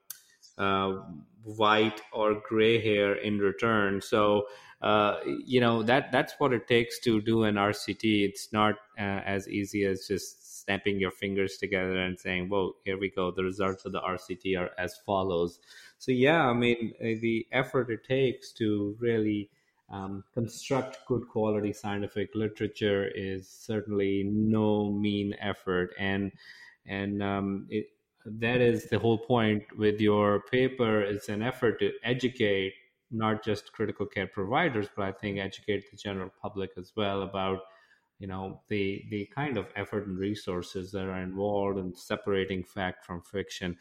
uh, 0.60 1.02
white 1.44 2.02
or 2.14 2.44
gray 2.48 2.80
hair 2.80 3.16
in 3.16 3.40
return. 3.40 4.02
So 4.02 4.46
uh, 4.82 5.18
you 5.26 5.60
know 5.60 5.82
that 5.84 6.12
that's 6.12 6.34
what 6.38 6.54
it 6.54 6.68
takes 6.68 7.00
to 7.00 7.22
do 7.22 7.44
an 7.44 7.56
RCT. 7.56 8.28
It's 8.28 8.54
not 8.54 8.76
uh, 9.00 9.22
as 9.26 9.48
easy 9.50 9.86
as 9.86 10.08
just 10.08 10.64
snapping 10.64 11.00
your 11.00 11.12
fingers 11.12 11.58
together 11.58 11.98
and 11.98 12.20
saying, 12.20 12.50
"Well, 12.50 12.74
here 12.86 12.98
we 12.98 13.10
go. 13.10 13.32
The 13.32 13.44
results 13.44 13.86
of 13.86 13.92
the 13.92 14.02
RCT 14.02 14.60
are 14.60 14.70
as 14.78 14.96
follows." 15.06 15.60
So 15.98 16.12
yeah, 16.12 16.46
I 16.46 16.54
mean 16.54 16.94
uh, 17.02 17.18
the 17.22 17.48
effort 17.52 17.90
it 17.90 18.04
takes 18.04 18.52
to 18.54 18.96
really 19.00 19.50
um, 19.90 20.24
construct 20.34 21.00
good 21.08 21.28
quality 21.28 21.74
scientific 21.74 22.36
literature 22.36 23.08
is 23.16 23.50
certainly 23.50 24.24
no 24.26 24.92
mean 24.92 25.34
effort, 25.40 25.96
and 25.98 26.32
and 26.86 27.24
um, 27.24 27.66
it, 27.72 27.88
that 28.26 28.62
is 28.62 28.90
the 28.90 29.00
whole 29.00 29.18
point 29.18 29.64
with 29.76 30.00
your 30.00 30.42
paper. 30.52 31.02
It's 31.02 31.30
an 31.30 31.42
effort 31.42 31.80
to 31.80 31.92
educate 32.04 32.74
not 33.12 33.44
just 33.44 33.72
critical 33.72 34.06
care 34.06 34.28
providers, 34.28 34.88
but 34.96 35.06
I 35.06 35.12
think 35.12 35.40
educate 35.40 35.90
the 35.90 35.98
general 35.98 36.32
public 36.42 36.72
as 36.78 36.92
well 36.96 37.22
about 37.22 37.60
you 38.20 38.28
know 38.28 38.62
the 38.68 39.06
the 39.10 39.30
kind 39.34 39.58
of 39.58 39.68
effort 39.76 40.08
and 40.08 40.18
resources 40.18 40.92
that 40.92 41.04
are 41.04 41.22
involved 41.22 41.78
in 41.80 41.96
separating 41.96 42.64
fact 42.64 43.06
from 43.06 43.22
fiction. 43.22 43.78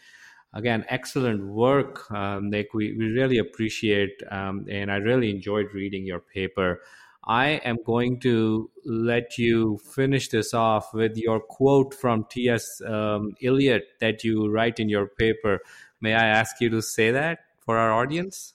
Again, 0.52 0.84
excellent 0.88 1.44
work, 1.46 2.10
um, 2.10 2.48
Nick. 2.50 2.72
We, 2.72 2.96
we 2.96 3.10
really 3.10 3.38
appreciate, 3.38 4.22
um, 4.30 4.64
and 4.70 4.90
I 4.90 4.96
really 4.96 5.30
enjoyed 5.30 5.74
reading 5.74 6.06
your 6.06 6.20
paper. 6.20 6.80
I 7.26 7.60
am 7.64 7.78
going 7.84 8.20
to 8.20 8.70
let 8.84 9.36
you 9.36 9.78
finish 9.78 10.28
this 10.28 10.54
off 10.54 10.94
with 10.94 11.16
your 11.16 11.40
quote 11.40 11.92
from 11.92 12.24
T.S. 12.30 12.80
Um, 12.86 13.34
Eliot 13.42 13.84
that 14.00 14.22
you 14.22 14.48
write 14.48 14.78
in 14.78 14.88
your 14.88 15.08
paper. 15.08 15.58
May 16.00 16.14
I 16.14 16.26
ask 16.26 16.60
you 16.60 16.70
to 16.70 16.80
say 16.80 17.10
that 17.10 17.40
for 17.58 17.76
our 17.76 17.92
audience? 17.92 18.54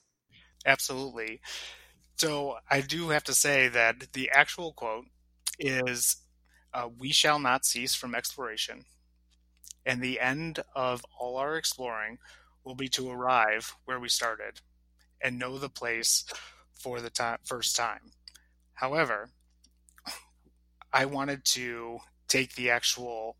Absolutely. 0.66 1.40
So 2.16 2.58
I 2.70 2.80
do 2.82 3.10
have 3.10 3.24
to 3.24 3.34
say 3.34 3.68
that 3.68 4.12
the 4.14 4.30
actual 4.30 4.72
quote 4.72 5.06
is 5.58 6.18
uh, 6.74 6.88
We 6.98 7.12
shall 7.12 7.38
not 7.38 7.64
cease 7.66 7.94
from 7.94 8.14
exploration, 8.14 8.84
and 9.86 10.02
the 10.02 10.20
end 10.20 10.60
of 10.74 11.04
all 11.18 11.36
our 11.36 11.56
exploring 11.56 12.18
will 12.64 12.74
be 12.74 12.88
to 12.88 13.10
arrive 13.10 13.74
where 13.84 14.00
we 14.00 14.08
started 14.08 14.60
and 15.22 15.38
know 15.38 15.58
the 15.58 15.70
place 15.70 16.24
for 16.74 17.00
the 17.00 17.10
time, 17.10 17.38
first 17.44 17.76
time. 17.76 18.12
However, 18.74 19.30
I 20.90 21.04
wanted 21.04 21.44
to 21.46 22.00
take 22.28 22.54
the 22.54 22.70
actual 22.70 23.36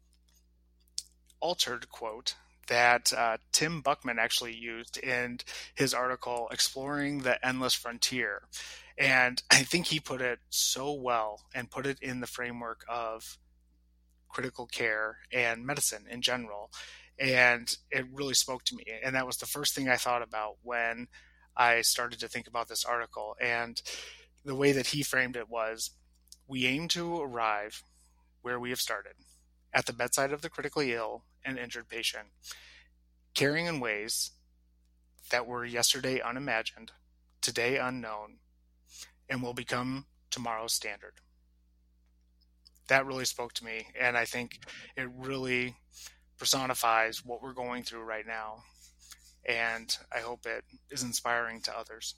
altered 1.41 1.89
quote 1.91 2.37
that 2.69 3.13
uh, 3.13 3.39
Tim 3.53 3.83
Buchman 3.83 4.19
actually 4.19 4.55
used 4.55 4.99
in 4.99 5.39
his 5.75 5.93
article, 5.95 6.49
Exploring 6.51 7.19
the 7.19 7.45
Endless 7.47 7.75
Frontier. 7.75 8.43
And 8.97 9.43
I 9.51 9.63
think 9.63 9.87
he 9.87 10.01
put 10.01 10.21
it 10.21 10.41
so 10.51 10.93
well 10.93 11.43
and 11.55 11.71
put 11.71 11.87
it 11.87 11.99
in 12.01 12.21
the 12.21 12.27
framework 12.27 12.85
of 12.89 13.39
critical 14.29 14.67
care 14.67 15.19
and 15.33 15.67
medicine 15.67 16.07
in 16.11 16.23
general. 16.23 16.71
And 17.19 17.75
it 17.91 18.07
really 18.13 18.35
spoke 18.35 18.65
to 18.65 18.77
me. 18.77 18.85
And 19.03 19.15
that 19.15 19.27
was 19.27 19.37
the 19.37 19.47
first 19.47 19.75
thing 19.75 19.89
I 19.89 19.97
thought 19.97 20.23
about 20.23 20.57
when 20.63 21.09
I 21.57 21.83
started 21.83 22.21
to 22.21 22.29
think 22.29 22.47
about 22.47 22.69
this 22.69 22.85
article. 22.85 23.37
And 23.41 23.81
the 24.45 24.55
way 24.55 24.73
that 24.73 24.89
he 24.89 25.03
framed 25.03 25.37
it 25.37 25.49
was 25.49 25.91
we 26.49 26.67
aim 26.67 26.89
to 26.89 27.21
arrive 27.21 27.83
where 28.43 28.59
we 28.59 28.71
have 28.71 28.81
started 28.81 29.15
at 29.73 29.87
the 29.87 29.93
bedside 29.93 30.33
of 30.33 30.43
the 30.43 30.51
critically 30.51 30.93
ill 30.93 31.25
and 31.45 31.59
injured 31.59 31.89
patient, 31.89 32.29
caring 33.35 33.67
in 33.67 33.81
ways 33.81 34.33
that 35.31 35.47
were 35.47 35.65
yesterday 35.65 36.21
unimagined, 36.21 36.93
today 37.41 37.79
unknown, 37.79 38.39
and 39.29 39.43
will 39.43 39.55
become 39.55 40.07
tomorrow's 40.31 40.75
standard. 40.75 41.15
That 42.89 43.07
really 43.07 43.25
spoke 43.25 43.53
to 43.55 43.65
me, 43.65 43.87
and 43.99 44.17
I 44.17 44.25
think 44.25 44.61
it 44.97 45.09
really 45.17 45.77
personifies 46.39 47.25
what 47.25 47.43
we're 47.43 47.53
going 47.53 47.83
through 47.83 48.03
right 48.03 48.27
now. 48.27 48.65
And 49.49 49.97
I 50.15 50.21
hope 50.21 50.47
it 50.47 50.65
is 50.91 51.03
inspiring 51.03 51.63
to 51.63 51.77
others. 51.77 52.15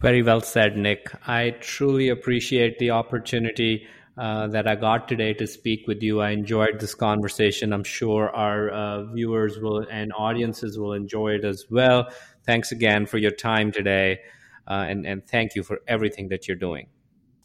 Very 0.00 0.22
well 0.22 0.40
said, 0.40 0.76
Nick. 0.76 1.08
I 1.26 1.50
truly 1.60 2.08
appreciate 2.08 2.78
the 2.78 2.90
opportunity 2.90 3.86
uh, 4.18 4.48
that 4.48 4.66
I 4.66 4.74
got 4.74 5.06
today 5.06 5.32
to 5.34 5.46
speak 5.46 5.86
with 5.86 6.02
you. 6.02 6.20
I 6.20 6.30
enjoyed 6.30 6.80
this 6.80 6.94
conversation. 6.94 7.72
I'm 7.72 7.84
sure 7.84 8.30
our 8.30 8.68
uh, 8.68 9.04
viewers 9.12 9.58
will 9.60 9.86
and 9.88 10.12
audiences 10.12 10.76
will 10.76 10.92
enjoy 10.92 11.34
it 11.34 11.44
as 11.44 11.66
well. 11.70 12.08
Thanks 12.44 12.72
again 12.72 13.06
for 13.06 13.18
your 13.18 13.30
time 13.30 13.70
today, 13.70 14.18
uh, 14.66 14.86
and 14.88 15.06
and 15.06 15.24
thank 15.24 15.54
you 15.54 15.62
for 15.62 15.80
everything 15.86 16.28
that 16.30 16.48
you're 16.48 16.56
doing. 16.56 16.88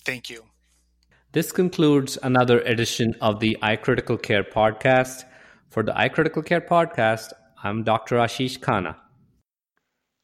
Thank 0.03 0.31
you. 0.31 0.45
This 1.31 1.51
concludes 1.51 2.17
another 2.23 2.59
edition 2.61 3.15
of 3.21 3.39
the 3.39 3.57
iCritical 3.61 4.21
Care 4.21 4.43
podcast. 4.43 5.25
For 5.69 5.83
the 5.83 5.93
iCritical 5.93 6.45
Care 6.45 6.61
podcast, 6.61 7.33
I'm 7.63 7.83
Dr. 7.83 8.17
Ashish 8.17 8.59
Khanna. 8.59 8.95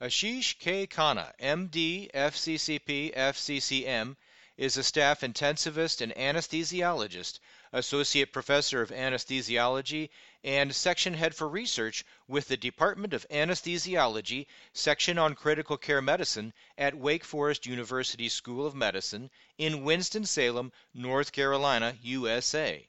Ashish 0.01 0.57
K. 0.57 0.87
Khanna, 0.87 1.31
MD, 1.39 2.09
FCCP, 2.11 3.13
FCCM 3.15 4.15
is 4.59 4.75
a 4.75 4.83
staff 4.83 5.21
intensivist 5.21 6.01
and 6.01 6.13
anesthesiologist, 6.15 7.39
associate 7.71 8.33
professor 8.33 8.81
of 8.81 8.89
anesthesiology, 8.89 10.09
and 10.43 10.75
section 10.75 11.13
head 11.13 11.33
for 11.33 11.47
research 11.47 12.03
with 12.27 12.49
the 12.49 12.57
Department 12.57 13.13
of 13.13 13.25
Anesthesiology, 13.29 14.47
section 14.73 15.17
on 15.17 15.33
critical 15.33 15.77
care 15.77 16.01
medicine 16.01 16.53
at 16.77 16.93
Wake 16.93 17.23
Forest 17.23 17.65
University 17.65 18.27
School 18.27 18.65
of 18.65 18.75
Medicine 18.75 19.29
in 19.57 19.85
Winston-Salem, 19.85 20.73
North 20.93 21.31
Carolina, 21.31 21.95
USA. 22.01 22.85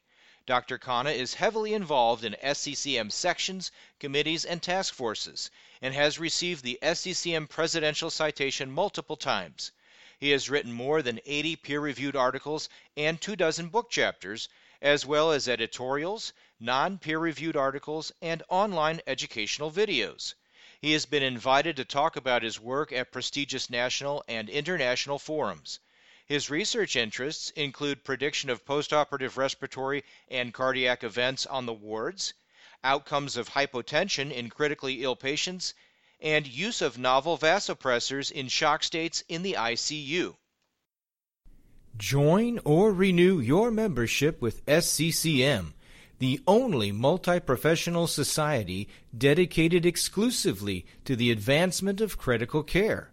Dr. 0.47 0.77
Khanna 0.77 1.15
is 1.15 1.35
heavily 1.35 1.73
involved 1.73 2.25
in 2.25 2.35
SCCM 2.43 3.13
sections, 3.13 3.71
committees, 4.01 4.45
and 4.45 4.61
task 4.61 4.93
forces, 4.93 5.53
and 5.81 5.95
has 5.95 6.19
received 6.19 6.65
the 6.65 6.81
SCCM 6.83 7.49
Presidential 7.49 8.11
Citation 8.11 8.73
multiple 8.73 9.17
times. 9.17 9.71
He 10.21 10.33
has 10.33 10.51
written 10.51 10.71
more 10.71 11.01
than 11.01 11.19
80 11.25 11.57
peer 11.57 11.81
reviewed 11.81 12.15
articles 12.15 12.69
and 12.95 13.19
two 13.19 13.37
dozen 13.37 13.71
book 13.71 13.89
chapters, 13.89 14.51
as 14.83 15.07
well 15.07 15.33
as 15.33 15.49
editorials, 15.49 16.35
non 16.61 16.99
peer 16.99 17.19
reviewed 17.19 17.57
articles, 17.57 18.13
and 18.21 18.43
online 18.51 19.01
educational 19.07 19.73
videos. 19.73 20.35
He 20.79 20.93
has 20.93 21.07
been 21.07 21.23
invited 21.23 21.75
to 21.77 21.87
talk 21.87 22.17
about 22.17 22.43
his 22.43 22.61
work 22.61 22.93
at 22.93 23.13
prestigious 23.13 23.71
national 23.71 24.23
and 24.29 24.51
international 24.51 25.19
forums. 25.19 25.79
His 26.27 26.51
research 26.51 26.97
interests 26.97 27.49
include 27.57 28.05
prediction 28.05 28.51
of 28.51 28.67
postoperative 28.67 29.39
respiratory 29.39 30.05
and 30.29 30.53
cardiac 30.53 31.03
events 31.03 31.47
on 31.47 31.65
the 31.65 31.73
wards, 31.73 32.35
outcomes 32.85 33.39
of 33.39 33.49
hypotension 33.49 34.31
in 34.31 34.51
critically 34.51 35.03
ill 35.03 35.17
patients, 35.17 35.73
and 36.21 36.47
use 36.47 36.83
of 36.83 36.99
novel 36.99 37.39
vasopressors 37.39 38.31
in 38.31 38.49
shock 38.49 38.83
states 38.83 39.25
in 39.29 39.43
the 39.43 39.57
ICU. 39.59 40.35
Join 41.97 42.61
or 42.65 42.93
renew 42.93 43.41
your 43.41 43.71
membership 43.71 44.41
with 44.41 44.65
SCCM, 44.67 45.73
the 46.19 46.41
only 46.47 46.93
multi 46.93 47.41
professional 47.41 48.07
society 48.07 48.89
dedicated 49.17 49.85
exclusively 49.85 50.87
to 51.05 51.17
the 51.17 51.31
advancement 51.31 52.01
of 52.01 52.17
critical 52.17 52.63
care. 52.63 53.11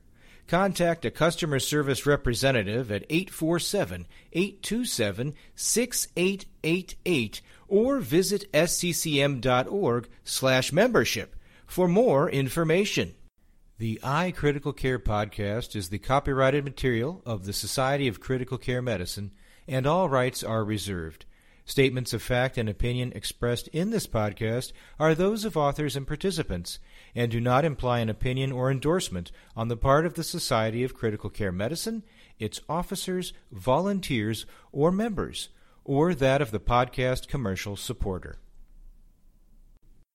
Contact 0.47 1.03
a 1.03 1.11
customer 1.11 1.59
service 1.59 2.05
representative 2.05 2.89
at 2.91 3.05
847 3.09 4.07
827 4.31 5.33
6888 5.55 7.41
or 7.67 7.99
visit 7.99 8.49
sccm.org/membership 8.53 11.35
for 11.67 11.87
more 11.87 12.29
information. 12.29 13.13
The 13.77 13.99
iCritical 14.01 14.75
Care 14.75 14.97
podcast 14.97 15.75
is 15.75 15.89
the 15.89 15.99
copyrighted 15.99 16.63
material 16.63 17.21
of 17.25 17.45
the 17.45 17.53
Society 17.53 18.07
of 18.07 18.19
Critical 18.19 18.57
Care 18.57 18.81
Medicine, 18.81 19.33
and 19.67 19.85
all 19.85 20.09
rights 20.09 20.43
are 20.43 20.63
reserved. 20.63 21.25
Statements 21.65 22.13
of 22.13 22.21
fact 22.21 22.57
and 22.57 22.69
opinion 22.69 23.11
expressed 23.13 23.67
in 23.67 23.89
this 23.89 24.07
podcast 24.07 24.71
are 24.97 25.13
those 25.13 25.43
of 25.43 25.57
authors 25.57 25.97
and 25.97 26.07
participants 26.07 26.79
and 27.13 27.29
do 27.29 27.41
not 27.41 27.65
imply 27.65 27.99
an 27.99 28.09
opinion 28.09 28.53
or 28.53 28.71
endorsement 28.71 29.31
on 29.55 29.67
the 29.67 29.75
part 29.75 30.05
of 30.05 30.13
the 30.13 30.23
Society 30.23 30.83
of 30.83 30.95
Critical 30.95 31.29
Care 31.29 31.51
Medicine, 31.51 32.03
its 32.39 32.61
officers, 32.69 33.33
volunteers, 33.51 34.45
or 34.71 34.91
members, 34.91 35.49
or 35.83 36.15
that 36.15 36.41
of 36.41 36.51
the 36.51 36.59
podcast 36.59 37.27
commercial 37.27 37.75
supporter. 37.75 38.39